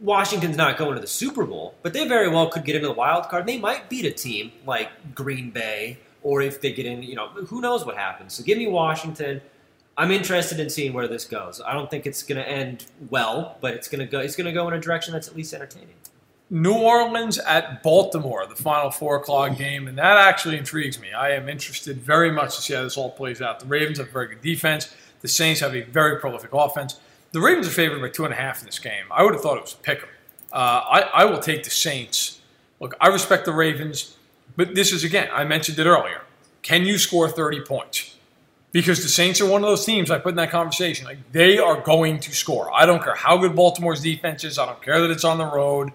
[0.00, 2.94] Washington's not going to the Super Bowl, but they very well could get into the
[2.94, 3.46] wild card.
[3.46, 7.28] They might beat a team like Green Bay, or if they get in, you know,
[7.28, 8.34] who knows what happens.
[8.34, 9.40] So give me Washington.
[9.96, 11.60] I'm interested in seeing where this goes.
[11.64, 14.18] I don't think it's going to end well, but it's going to go.
[14.18, 15.94] It's going to go in a direction that's at least entertaining.
[16.50, 21.12] New Orleans at Baltimore, the final four o'clock game, and that actually intrigues me.
[21.12, 23.60] I am interested very much to see how this all plays out.
[23.60, 24.94] The Ravens have a very good defense.
[25.22, 27.00] The Saints have a very prolific offense.
[27.32, 29.04] The Ravens are favored by two and a half in this game.
[29.10, 30.08] I would have thought it was a pick 'em.
[30.52, 32.40] Uh, I, I will take the Saints.
[32.78, 34.16] Look, I respect the Ravens,
[34.56, 36.22] but this is again, I mentioned it earlier.
[36.62, 38.13] Can you score 30 points?
[38.74, 41.06] Because the Saints are one of those teams I put in that conversation.
[41.06, 42.74] Like they are going to score.
[42.74, 44.58] I don't care how good Baltimore's defense is.
[44.58, 45.92] I don't care that it's on the road.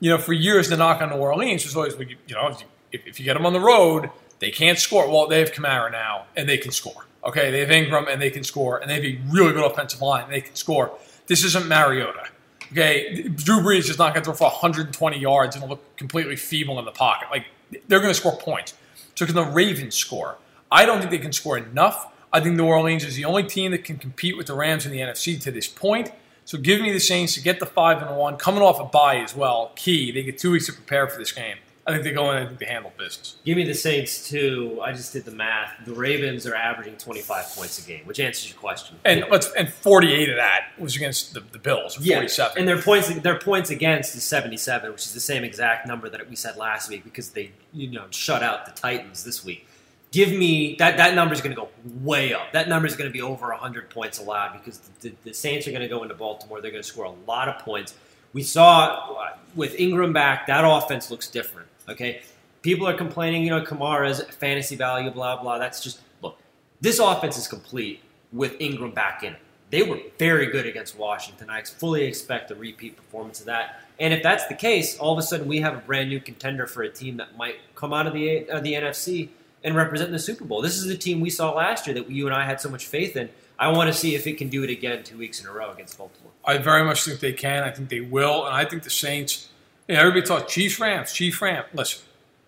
[0.00, 2.54] You know, for years the knock on New Orleans was always, you know,
[2.92, 5.10] if, if you get them on the road, they can't score.
[5.10, 7.06] Well, they have Kamara now, and they can score.
[7.24, 10.02] Okay, they have Ingram, and they can score, and they have a really good offensive
[10.02, 10.92] line, and they can score.
[11.26, 12.26] This isn't Mariota.
[12.72, 16.78] Okay, Drew Brees is not going to throw for 120 yards and look completely feeble
[16.78, 17.28] in the pocket.
[17.30, 17.46] Like
[17.88, 18.74] they're going to score points.
[19.14, 20.36] So can the Ravens score?
[20.70, 22.09] I don't think they can score enough.
[22.32, 24.92] I think New Orleans is the only team that can compete with the Rams in
[24.92, 26.12] the NFC to this point.
[26.44, 29.18] So give me the Saints to get the five and one, coming off a bye
[29.18, 29.72] as well.
[29.76, 31.56] Key, they get two weeks to prepare for this game.
[31.86, 33.36] I think they go in and I think they handle business.
[33.44, 34.80] Give me the Saints too.
[34.82, 35.72] I just did the math.
[35.84, 38.98] The Ravens are averaging 25 points a game, which answers your question.
[39.04, 41.96] And let's and 48 of that was against the, the Bills.
[41.96, 42.52] 47.
[42.54, 46.08] Yeah, and their points their points against is 77, which is the same exact number
[46.08, 49.66] that we said last week because they you know shut out the Titans this week
[50.12, 51.68] give me that that number is going to go
[52.02, 52.52] way up.
[52.52, 55.66] That number is going to be over 100 points allowed because the, the, the Saints
[55.68, 56.60] are going to go into Baltimore.
[56.60, 57.94] They're going to score a lot of points.
[58.32, 61.68] We saw uh, with Ingram back, that offense looks different.
[61.88, 62.22] Okay,
[62.62, 65.58] people are complaining, you know, Kamara's fantasy value, blah blah.
[65.58, 66.38] That's just look.
[66.80, 68.00] This offense is complete
[68.32, 69.36] with Ingram back in.
[69.70, 71.48] They were very good against Washington.
[71.48, 73.82] I fully expect a repeat performance of that.
[74.00, 76.66] And if that's the case, all of a sudden we have a brand new contender
[76.66, 79.28] for a team that might come out of the uh, the NFC
[79.62, 80.62] and represent the Super Bowl.
[80.62, 82.86] This is the team we saw last year that you and I had so much
[82.86, 83.28] faith in.
[83.58, 85.70] I want to see if it can do it again two weeks in a row
[85.70, 86.32] against Baltimore.
[86.44, 87.62] I very much think they can.
[87.62, 89.48] I think they will, and I think the Saints.
[89.86, 91.66] You know, everybody talks Chiefs, Rams, Chiefs, Rams.
[91.74, 92.02] Listen,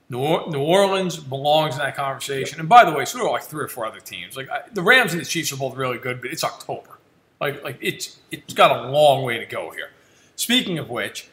[0.09, 2.61] New Orleans belongs in that conversation.
[2.61, 4.37] And by the way, so do like three or four other teams.
[4.37, 6.99] Like I, the Rams and the Chiefs are both really good, but it's October.
[7.41, 9.91] Like like it's it's got a long way to go here.
[10.37, 11.29] Speaking of which,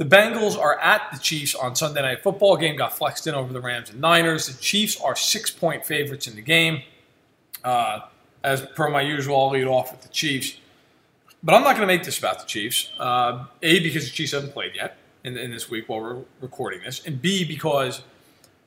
[0.00, 2.56] the Bengals are at the Chiefs on Sunday Night Football.
[2.56, 4.46] Game got flexed in over the Rams and Niners.
[4.46, 6.80] The Chiefs are six point favorites in the game.
[7.62, 8.00] Uh,
[8.42, 10.56] as per my usual, I'll lead off with the Chiefs.
[11.42, 12.90] But I'm not going to make this about the Chiefs.
[12.98, 16.80] Uh, a, because the Chiefs haven't played yet in, in this week while we're recording
[16.82, 17.04] this.
[17.04, 18.00] And B, because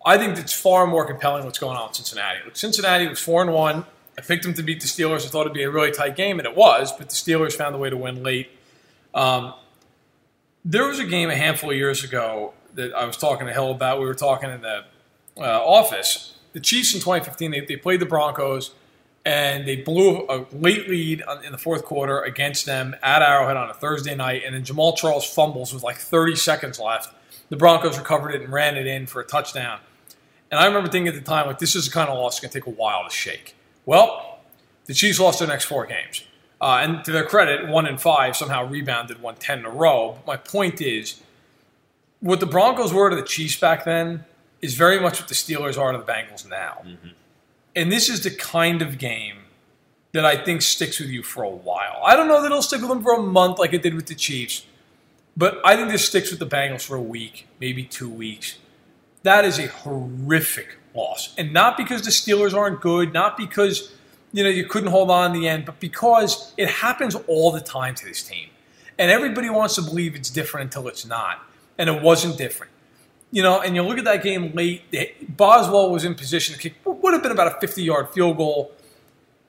[0.06, 2.42] I think it's far more compelling what's going on in Cincinnati.
[2.46, 3.86] Look, Cincinnati was 4 and 1.
[4.20, 5.26] I picked them to beat the Steelers.
[5.26, 7.74] I thought it'd be a really tight game, and it was, but the Steelers found
[7.74, 8.52] a way to win late.
[9.16, 9.56] Um,
[10.66, 13.72] there was a game a handful of years ago that I was talking to Hill
[13.72, 14.00] about.
[14.00, 14.86] We were talking in the
[15.38, 16.38] uh, office.
[16.54, 18.74] The Chiefs in 2015, they, they played the Broncos
[19.26, 23.70] and they blew a late lead in the fourth quarter against them at Arrowhead on
[23.70, 24.44] a Thursday night.
[24.46, 27.14] And then Jamaal Charles fumbles with like 30 seconds left.
[27.50, 29.80] The Broncos recovered it and ran it in for a touchdown.
[30.52, 32.42] And I remember thinking at the time, like, this is the kind of loss that's
[32.42, 33.56] going to take a while to shake.
[33.86, 34.40] Well,
[34.86, 36.26] the Chiefs lost their next four games.
[36.64, 40.20] Uh, and to their credit, one and five somehow rebounded, won 10 in a row.
[40.26, 41.22] But my point is,
[42.22, 44.24] what the Broncos were to the Chiefs back then
[44.62, 46.78] is very much what the Steelers are to the Bengals now.
[46.86, 47.10] Mm-hmm.
[47.76, 49.40] And this is the kind of game
[50.14, 52.02] that I think sticks with you for a while.
[52.06, 54.06] I don't know that it'll stick with them for a month like it did with
[54.06, 54.66] the Chiefs,
[55.36, 58.58] but I think this sticks with the Bengals for a week, maybe two weeks.
[59.24, 61.34] That is a horrific loss.
[61.38, 63.92] And not because the Steelers aren't good, not because
[64.34, 67.62] you know, you couldn't hold on in the end, but because it happens all the
[67.62, 68.50] time to this team.
[68.98, 71.42] And everybody wants to believe it's different until it's not.
[71.78, 72.72] And it wasn't different.
[73.32, 74.84] You know, and you look at that game late,
[75.38, 78.38] Boswell was in position to kick what would have been about a 50 yard field
[78.38, 78.72] goal.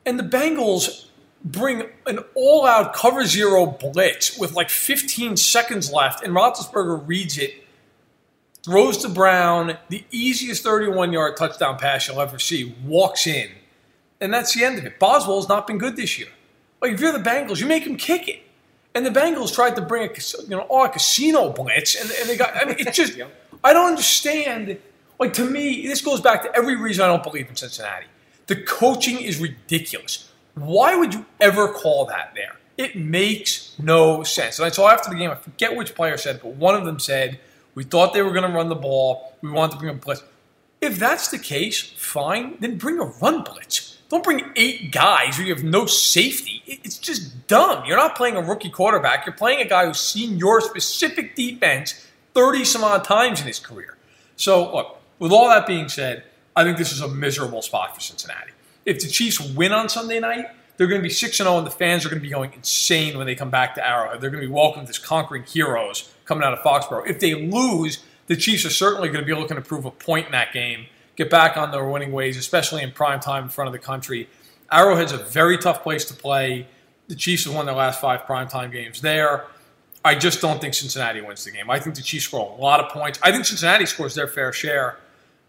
[0.06, 1.06] And the Bengals
[1.42, 7.36] bring an all out cover zero blitz with like 15 seconds left, and Roethlisberger reads
[7.36, 7.64] it,
[8.64, 13.50] throws to Brown, the easiest 31 yard touchdown pass you'll ever see, walks in
[14.20, 14.98] and that's the end of it.
[14.98, 16.28] Boswell's not been good this year.
[16.80, 18.40] Like if you're the Bengals, you make him kick it.
[18.94, 20.12] And the Bengals tried to bring a
[20.42, 22.56] you know all a casino blitz, and, and they got.
[22.56, 23.18] I mean, it's just
[23.64, 24.78] I don't understand.
[25.18, 28.06] Like to me, this goes back to every reason I don't believe in Cincinnati.
[28.46, 30.30] The coaching is ridiculous.
[30.54, 32.56] Why would you ever call that there?
[32.76, 34.58] It makes no sense.
[34.58, 36.98] And I saw after the game, I forget which player said, but one of them
[37.00, 37.40] said,
[37.74, 39.34] "We thought they were going to run the ball.
[39.40, 40.22] We wanted to bring a blitz."
[40.80, 42.56] If that's the case, fine.
[42.60, 43.83] Then bring a run blitz.
[44.08, 46.62] Don't bring eight guys where you have no safety.
[46.66, 47.84] It's just dumb.
[47.86, 49.26] You're not playing a rookie quarterback.
[49.26, 53.58] You're playing a guy who's seen your specific defense 30 some odd times in his
[53.58, 53.96] career.
[54.36, 56.24] So, look, with all that being said,
[56.56, 58.52] I think this is a miserable spot for Cincinnati.
[58.84, 60.46] If the Chiefs win on Sunday night,
[60.76, 63.16] they're going to be 6 0, and the fans are going to be going insane
[63.16, 64.20] when they come back to Arrowhead.
[64.20, 67.08] They're going to be welcomed as conquering heroes coming out of Foxborough.
[67.08, 70.26] If they lose, the Chiefs are certainly going to be looking to prove a point
[70.26, 70.86] in that game,
[71.16, 74.28] get back on their winning ways, especially in prime time in front of the country.
[74.70, 76.66] Arrowhead's a very tough place to play.
[77.08, 79.46] The Chiefs have won their last five primetime games there.
[80.04, 81.70] I just don't think Cincinnati wins the game.
[81.70, 83.18] I think the Chiefs score a lot of points.
[83.22, 84.98] I think Cincinnati scores their fair share.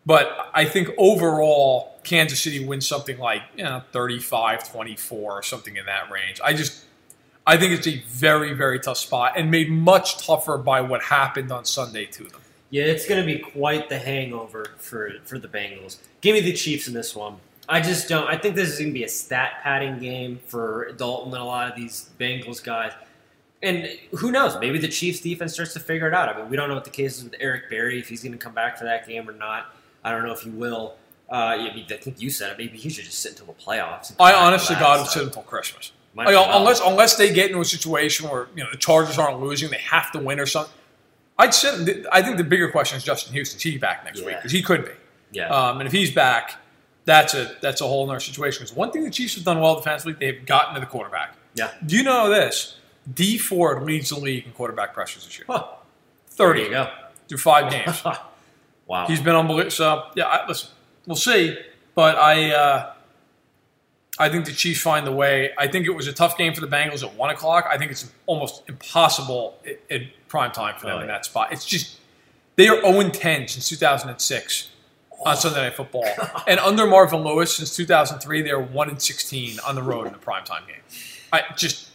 [0.06, 5.76] But I think overall, Kansas City wins something like you know, 35 24 or something
[5.76, 6.40] in that range.
[6.44, 6.86] I just,
[7.48, 11.52] I think it's a very, very tough spot and made much tougher by what happened
[11.52, 12.42] on Sunday to them.
[12.70, 15.98] Yeah, it's going to be quite the hangover for for the Bengals.
[16.22, 17.38] Give me the Chiefs in this one.
[17.68, 18.28] I just don't.
[18.28, 21.46] I think this is going to be a stat padding game for Dalton and a
[21.46, 22.94] lot of these Bengals guys.
[23.64, 24.58] And who knows?
[24.60, 26.30] Maybe the Chiefs defense starts to figure it out.
[26.30, 28.34] I mean, we don't know what the case is with Eric Berry if he's going
[28.34, 29.74] to come back for that game or not.
[30.04, 30.96] I don't know if he will.
[31.32, 32.58] Uh, I, mean, I think you said it.
[32.60, 34.14] Maybe he should just sit until the playoffs.
[34.20, 35.92] I honestly God that, sit until Christmas.
[36.16, 39.70] Like, unless unless they get into a situation where you know the Chargers aren't losing,
[39.70, 40.74] they have to win or something.
[41.38, 42.06] I'd sit.
[42.12, 43.58] I think the bigger question is Justin Houston.
[43.58, 44.36] Is he back next week?
[44.38, 44.92] Because he could be.
[45.32, 45.50] Yeah.
[45.50, 46.56] Um, and if he's back,
[47.04, 48.64] that's a that's a whole other situation.
[48.64, 51.36] Because one thing the Chiefs have done well defensively, they've gotten to the quarterback.
[51.56, 51.72] yeah.
[51.86, 52.78] Do you know this?
[53.14, 55.46] Dee Ford leads the league in quarterback pressures this year.
[55.48, 55.66] Huh.
[56.30, 56.70] Thirty.
[56.70, 56.90] Go.
[57.28, 58.02] Through five games.
[58.88, 59.06] wow.
[59.08, 59.72] He's been unbelievable.
[59.72, 60.70] So yeah, I, listen,
[61.06, 61.58] we'll see.
[61.96, 62.94] But I, uh,
[64.18, 65.52] I think the Chiefs find the way.
[65.58, 67.66] I think it was a tough game for the Bengals at one o'clock.
[67.70, 71.52] I think it's almost impossible at, at prime time for them Oh, in that spot.
[71.52, 71.98] It's just
[72.56, 74.70] they are zero 10 since two thousand and six
[75.26, 76.08] on Sunday Night Football,
[76.48, 80.08] and under Marvin Lewis since two thousand three, they're one and sixteen on the road
[80.08, 80.82] in the primetime game.
[81.34, 81.90] I just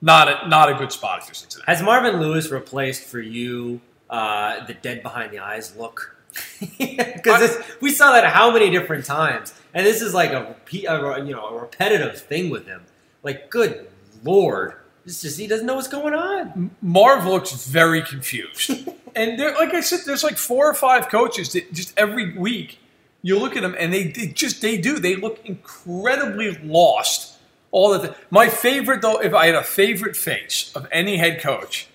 [0.00, 1.70] not a not a good spot for Cincinnati.
[1.70, 6.16] Has Marvin Lewis replaced for you uh, the dead behind the eyes look?
[6.78, 10.54] Because we saw that how many different times, and this is like a,
[10.88, 12.82] a you know a repetitive thing with him.
[13.22, 13.86] Like, good
[14.24, 14.74] lord,
[15.06, 16.70] it's just he doesn't know what's going on.
[16.82, 18.70] Marv looks very confused.
[19.16, 22.78] and there, like I said, there's like four or five coaches that just every week
[23.22, 27.36] you look at them and they, they just they do they look incredibly lost.
[27.72, 31.40] All the th- my favorite though, if I had a favorite face of any head
[31.40, 31.86] coach,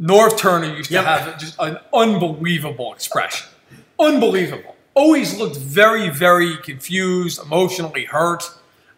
[0.00, 1.02] Norv Turner used Yep.
[1.04, 3.48] to have just an unbelievable expression,
[3.98, 4.75] unbelievable.
[4.96, 8.42] Always looked very very confused, emotionally hurt.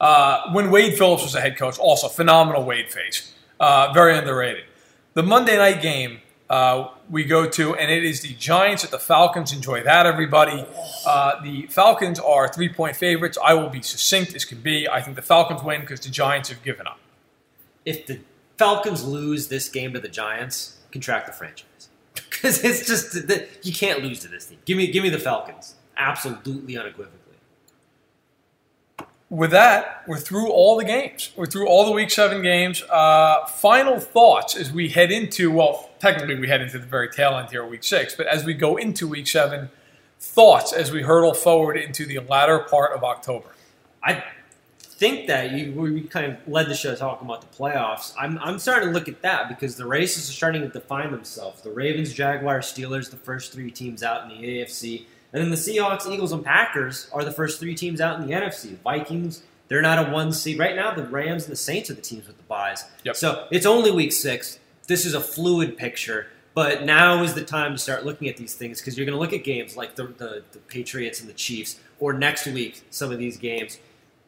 [0.01, 4.65] Uh, when Wade Phillips was a head coach, also phenomenal Wade face, uh, very underrated.
[5.15, 8.99] The Monday night game uh, we go to, and it is the Giants at the
[8.99, 9.53] Falcons.
[9.53, 10.65] Enjoy that, everybody.
[11.07, 13.37] Uh, the Falcons are three point favorites.
[13.43, 14.89] I will be succinct as can be.
[14.89, 17.01] I think the Falcons win because the Giants have given up.
[17.85, 18.21] If the
[18.57, 23.15] Falcons lose this game to the Giants, contract the franchise because it's just
[23.63, 24.59] you can't lose to this team.
[24.65, 27.19] Give me give me the Falcons, absolutely unequivocally.
[29.31, 31.33] with that, we're through all the games.
[31.37, 32.83] We're through all the Week Seven games.
[32.83, 37.37] Uh, final thoughts as we head into well, technically we head into the very tail
[37.37, 39.69] end here, of Week Six, but as we go into Week Seven,
[40.19, 43.49] thoughts as we hurtle forward into the latter part of October.
[44.03, 44.25] I
[44.81, 48.13] think that you we kind of led the show talking about the playoffs.
[48.19, 51.63] I'm, I'm starting to look at that because the races are starting to define themselves.
[51.63, 55.57] The Ravens, Jaguars, Steelers, the first three teams out in the AFC, and then the
[55.57, 58.79] Seahawks, Eagles, and Packers are the first three teams out in the NFC.
[58.79, 60.95] Vikings, they're not a one seed right now.
[60.95, 62.85] The Rams and the Saints are the teams with the byes.
[63.05, 63.17] Yep.
[63.17, 64.59] So it's only week six.
[64.87, 66.29] This is a fluid picture.
[66.55, 69.21] But now is the time to start looking at these things because you're going to
[69.21, 73.13] look at games like the, the, the Patriots and the Chiefs, or next week, some
[73.13, 73.79] of these games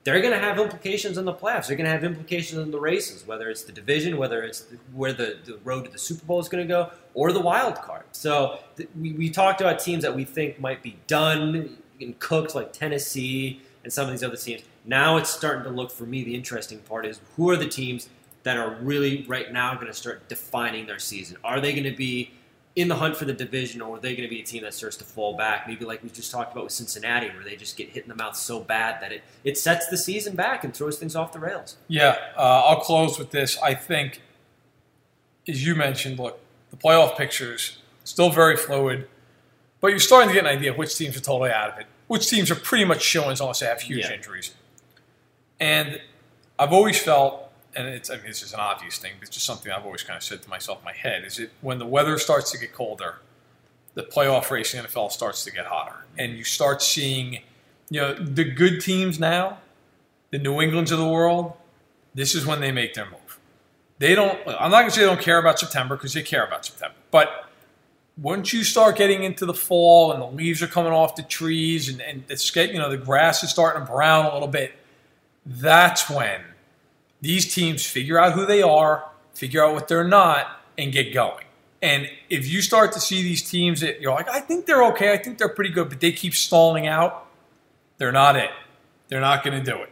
[0.04, 1.66] they're going to have implications on the playoffs.
[1.66, 4.76] They're going to have implications on the races, whether it's the division, whether it's the,
[4.94, 7.76] where the, the road to the Super Bowl is going to go, or the wild
[7.76, 8.04] card.
[8.12, 12.54] So th- we, we talked about teams that we think might be done and cooked,
[12.54, 14.62] like Tennessee and some of these other teams.
[14.84, 16.24] Now it's starting to look for me.
[16.24, 18.08] The interesting part is who are the teams
[18.42, 21.36] that are really right now going to start defining their season?
[21.44, 22.32] Are they going to be
[22.76, 24.72] in the hunt for the division, or are they going to be a team that
[24.72, 25.66] starts to fall back?
[25.66, 28.14] Maybe like we just talked about with Cincinnati, where they just get hit in the
[28.14, 31.40] mouth so bad that it, it sets the season back and throws things off the
[31.40, 31.76] rails.
[31.88, 33.58] Yeah, uh, I'll close with this.
[33.60, 34.22] I think,
[35.48, 36.39] as you mentioned, look,
[36.70, 39.08] the playoff pictures still very fluid,
[39.80, 41.86] but you're starting to get an idea of which teams are totally out of it,
[42.06, 44.12] which teams are pretty much showings unless they have huge Yeah.
[44.14, 44.54] injuries.
[45.58, 46.00] And
[46.58, 49.46] I've always felt, and it's I mean this is an obvious thing, but it's just
[49.46, 51.86] something I've always kind of said to myself in my head, is it when the
[51.86, 53.16] weather starts to get colder,
[53.94, 57.40] the playoff race in the NFL starts to get hotter, and you start seeing,
[57.90, 59.58] you know, the good teams now,
[60.30, 61.54] the New Englands of the world.
[62.14, 63.19] This is when they make their move.
[64.00, 64.36] They don't.
[64.46, 66.96] I'm not going to say they don't care about September because they care about September,
[67.10, 67.50] but
[68.16, 71.88] once you start getting into the fall and the leaves are coming off the trees
[71.88, 74.72] and, and the you know the grass is starting to brown a little bit,
[75.44, 76.40] that's when
[77.20, 80.46] these teams figure out who they are, figure out what they're not,
[80.78, 81.44] and get going.
[81.82, 85.12] And if you start to see these teams that you're like, I think they're okay,
[85.12, 87.26] I think they're pretty good, but they keep stalling out,
[87.98, 88.50] they're not it.
[89.08, 89.90] They're not going to do it.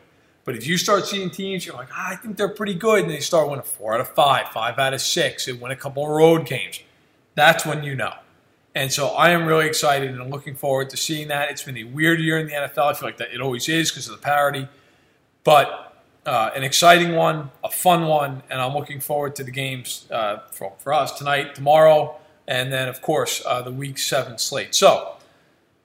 [0.48, 3.10] But if you start seeing teams, you're like, ah, I think they're pretty good, and
[3.10, 6.04] they start winning four out of five, five out of six, and win a couple
[6.04, 6.80] of road games,
[7.34, 8.14] that's when you know.
[8.74, 11.50] And so I am really excited and looking forward to seeing that.
[11.50, 12.92] It's been a weird year in the NFL.
[12.92, 14.66] I feel like that it always is because of the parity,
[15.44, 20.06] but uh, an exciting one, a fun one, and I'm looking forward to the games
[20.10, 24.74] uh, for, for us tonight, tomorrow, and then of course uh, the Week Seven slate.
[24.74, 25.16] So.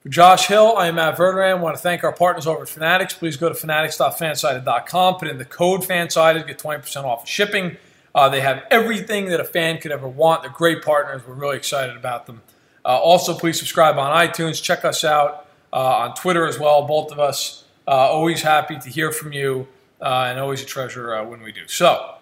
[0.04, 1.52] For Josh Hill, I am Matt Verderame.
[1.52, 3.14] I want to thank our partners over at Fanatics.
[3.14, 5.16] Please go to fanatics.fansided.com.
[5.16, 7.78] Put in the code FANSIDED, get 20% off of shipping.
[8.14, 10.42] Uh, they have everything that a fan could ever want.
[10.42, 11.22] They're great partners.
[11.26, 12.42] We're really excited about them.
[12.84, 14.62] Uh, also, please subscribe on iTunes.
[14.62, 17.64] Check us out uh, on Twitter as well, both of us.
[17.88, 19.70] Uh, always happy to hear from you
[20.02, 21.66] uh, and always a treasure uh, when we do.
[21.68, 22.16] So,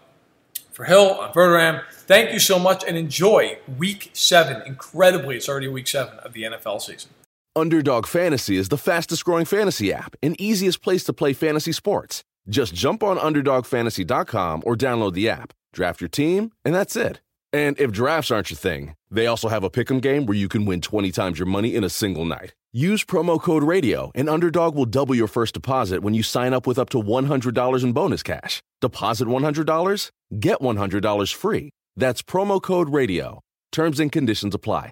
[0.71, 4.61] for Hill, on Verderame, thank you so much and enjoy week seven.
[4.67, 7.09] Incredibly, it's already week seven of the NFL season.
[7.55, 12.23] Underdog Fantasy is the fastest growing fantasy app and easiest place to play fantasy sports.
[12.47, 17.19] Just jump on UnderdogFantasy.com or download the app, draft your team, and that's it.
[17.51, 20.65] And if drafts aren't your thing, they also have a pick'em game where you can
[20.65, 22.53] win 20 times your money in a single night.
[22.71, 26.65] Use promo code RADIO, and Underdog will double your first deposit when you sign up
[26.65, 28.61] with up to $100 in bonus cash.
[28.79, 31.69] Deposit $100, get $100 free.
[31.97, 33.41] That's promo code RADIO.
[33.73, 34.91] Terms and conditions apply.